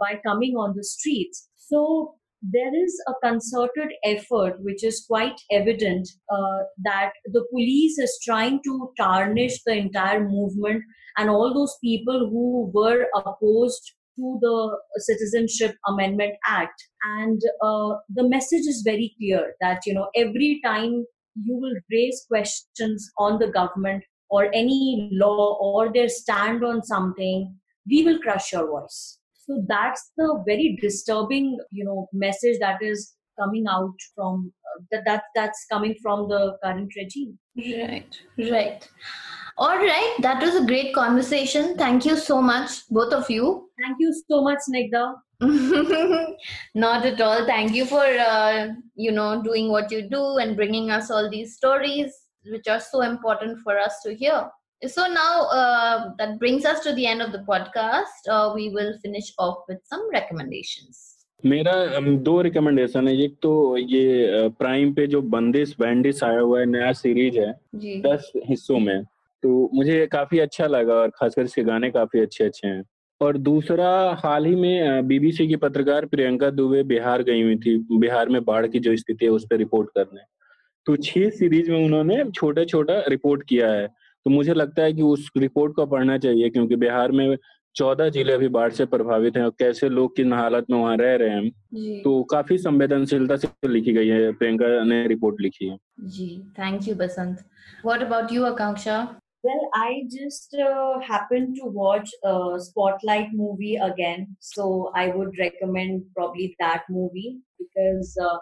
[0.00, 1.48] by coming on the streets.
[1.56, 8.18] So there is a concerted effort which is quite evident uh, that the police is
[8.24, 10.82] trying to tarnish the entire movement
[11.16, 16.82] and all those people who were opposed to the citizenship amendment act.
[17.02, 22.24] And uh, the message is very clear that you know every time you will raise
[22.28, 27.54] questions on the government or any law or their stand on something
[27.88, 29.17] we will crush your voice
[29.48, 35.04] so that's the very disturbing, you know, message that is coming out from uh, that,
[35.06, 37.38] that that's coming from the current regime.
[37.56, 38.14] Right,
[38.50, 38.88] right.
[39.56, 41.76] All right, that was a great conversation.
[41.76, 43.70] Thank you so much, both of you.
[43.82, 45.14] Thank you so much, Snigdha.
[46.74, 47.46] Not at all.
[47.46, 51.56] Thank you for uh, you know doing what you do and bringing us all these
[51.56, 52.12] stories,
[52.44, 54.48] which are so important for us to hear.
[54.86, 58.28] So now uh, that brings us to the end of the podcast.
[58.28, 61.14] Uh, we will finish off with some recommendations.
[61.46, 61.72] मेरा
[62.26, 66.92] दो recommendation है। एक तो ये prime पे जो बंदिश बैंडिस आया हुआ है नया
[66.92, 67.52] सीरीज़ है
[68.02, 69.02] दस हिस्सों में।
[69.42, 72.82] तो मुझे काफ़ी अच्छा लगा और खासकर इसके गाने काफ़ी अच्छे अच्छे हैं।
[73.20, 73.90] और दूसरा
[74.24, 78.66] हाल ही में बीबीसी की पत्रकार प्रियंका दुबे बिहार गई हुई थी बिहार में बाढ़
[78.66, 80.20] की जो स्थिति है उस पर रिपोर्ट करने।
[80.86, 83.88] तो छह सीरीज़ में उन्होंने छोटा छोटा रिपोर्ट किया है।
[84.26, 87.36] तो मुझे लगता है कि उस रिपोर्ट को पढ़ना चाहिए क्योंकि बिहार में
[87.74, 91.14] चौदह ज़िले अभी बाढ़ से प्रभावित हैं और कैसे लोग किन हालत में वहाँ रह
[91.16, 95.76] रहे हैं। तो काफ़ी संवेदनशीलता से लिखी गई है प्रियंका ने रिपोर्ट लिखी है।
[96.16, 97.44] जी thank you Basant.
[97.84, 99.06] What about you Akanksha?
[99.46, 104.64] Well, I just uh, happened to watch a Spotlight movie again, so
[105.02, 107.28] I would recommend probably that movie
[107.60, 108.32] because uh,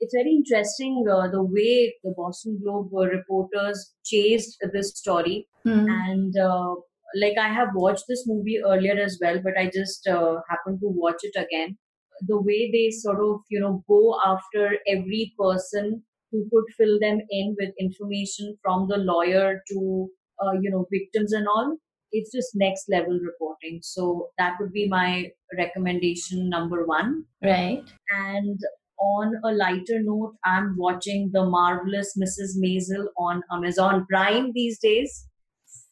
[0.00, 5.48] it's very interesting uh, the way the Boston Globe uh, reporters chased this story.
[5.66, 5.88] Mm.
[5.88, 6.74] And uh,
[7.20, 10.88] like I have watched this movie earlier as well, but I just uh, happened to
[10.88, 11.78] watch it again.
[12.26, 17.20] The way they sort of, you know, go after every person who could fill them
[17.30, 20.08] in with information from the lawyer to,
[20.42, 21.76] uh, you know, victims and all.
[22.12, 23.80] It's just next level reporting.
[23.82, 27.24] So that would be my recommendation number one.
[27.42, 27.84] Right.
[28.10, 28.58] And
[28.98, 32.58] on a lighter note, I'm watching The Marvelous Mrs.
[32.62, 35.26] Maisel on Amazon Prime these days.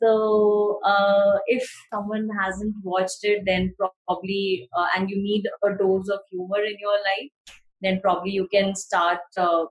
[0.03, 6.09] So, uh, if someone hasn't watched it, then probably, uh, and you need a dose
[6.09, 7.31] of humor in your life,
[7.81, 9.65] then probably you can start, uh,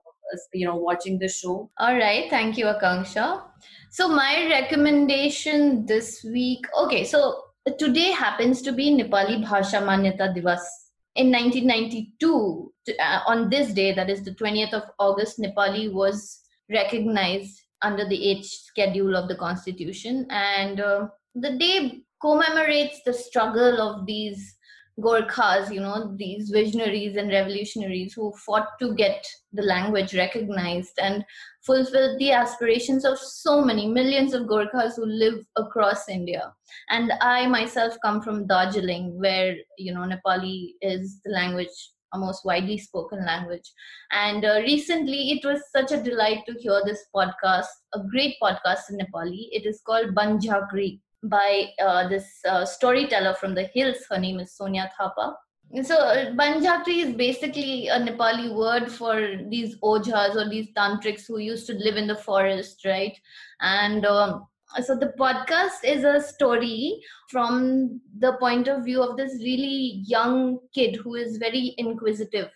[0.52, 1.70] you know, watching the show.
[1.78, 2.28] All right.
[2.30, 3.42] Thank you, Akanksha.
[3.90, 7.42] So, my recommendation this week, okay, so
[7.78, 10.83] today happens to be Nepali Bhasha Manyata Divas.
[11.16, 16.40] In 1992, uh, on this day, that is the 20th of August, Nepali was
[16.70, 20.26] recognized under the eighth schedule of the constitution.
[20.30, 24.56] And uh, the day commemorates the struggle of these
[25.00, 31.24] Gorkhas, you know, these visionaries and revolutionaries who fought to get the language recognized and
[31.62, 36.52] fulfilled the aspirations of so many millions of Gorkhas who live across India.
[36.90, 42.44] And I myself come from Darjeeling, where, you know, Nepali is the language, a most
[42.44, 43.68] widely spoken language.
[44.12, 48.90] And uh, recently, it was such a delight to hear this podcast, a great podcast
[48.90, 49.48] in Nepali.
[49.50, 53.98] It is called Banjakri by uh, this uh, storyteller from the hills.
[54.10, 55.34] Her name is Sonia Thapa.
[55.82, 55.96] So
[56.36, 61.74] Banjakri is basically a Nepali word for these ojhas or these tantrics who used to
[61.74, 63.18] live in the forest, right?
[63.60, 64.46] And um,
[64.82, 70.58] so the podcast is a story from the point of view of this really young
[70.72, 72.50] kid who is very inquisitive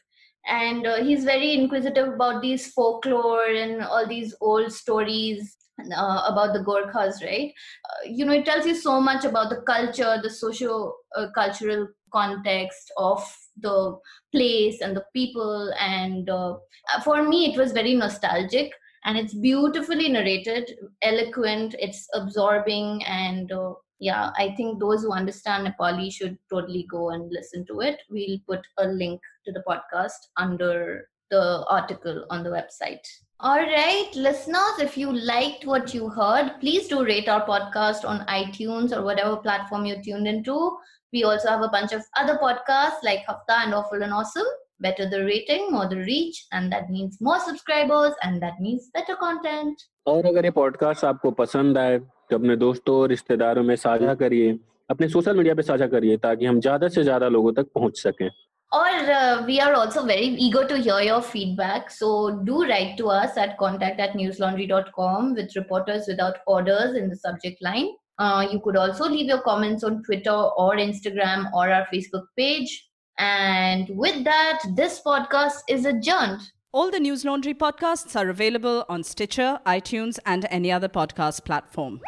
[0.46, 6.52] and uh, he's very inquisitive about these folklore and all these old stories uh, about
[6.52, 7.52] the Gorkhas, right?
[7.84, 11.88] Uh, you know, it tells you so much about the culture, the socio uh, cultural
[12.12, 13.22] context of
[13.56, 13.96] the
[14.32, 15.72] place and the people.
[15.78, 16.56] And uh,
[17.04, 18.72] for me, it was very nostalgic
[19.04, 20.70] and it's beautifully narrated,
[21.02, 27.10] eloquent, it's absorbing, and uh, yeah, I think those who understand Nepali should totally go
[27.10, 28.00] and listen to it.
[28.10, 33.06] We'll put a link to the podcast under the article on the website.
[33.39, 38.25] All right, listeners, if you liked what you heard, please do rate our podcast on
[38.27, 40.77] iTunes or whatever platform you tuned into.
[41.13, 44.47] We also have a bunch of other podcasts like Hafta and Awful and Awesome.
[44.79, 49.15] Better the rating, more the reach, and that means more subscribers, and that means better
[49.15, 49.83] content.
[50.07, 54.57] और अगर ये podcast आपको पसंद आए तो अपने दोस्तों रिश्तेदारों में साझा करिए
[54.91, 58.29] अपने सोशल मीडिया पे साझा करिए ताकि हम ज्यादा से ज्यादा लोगों तक पहुंच सकें
[58.72, 61.90] or uh, we are also very eager to hear your feedback.
[61.90, 67.16] So do write to us at contact at newslaundry.com with reporters without orders in the
[67.16, 67.88] subject line.
[68.18, 72.88] Uh, you could also leave your comments on Twitter or Instagram or our Facebook page.
[73.18, 76.40] And with that, this podcast is adjourned.
[76.72, 82.00] All the News Laundry podcasts are available on Stitcher, iTunes, and any other podcast platform.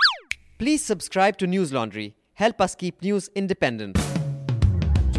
[0.59, 2.15] Please subscribe to News Laundry.
[2.35, 3.97] Help us keep news independent.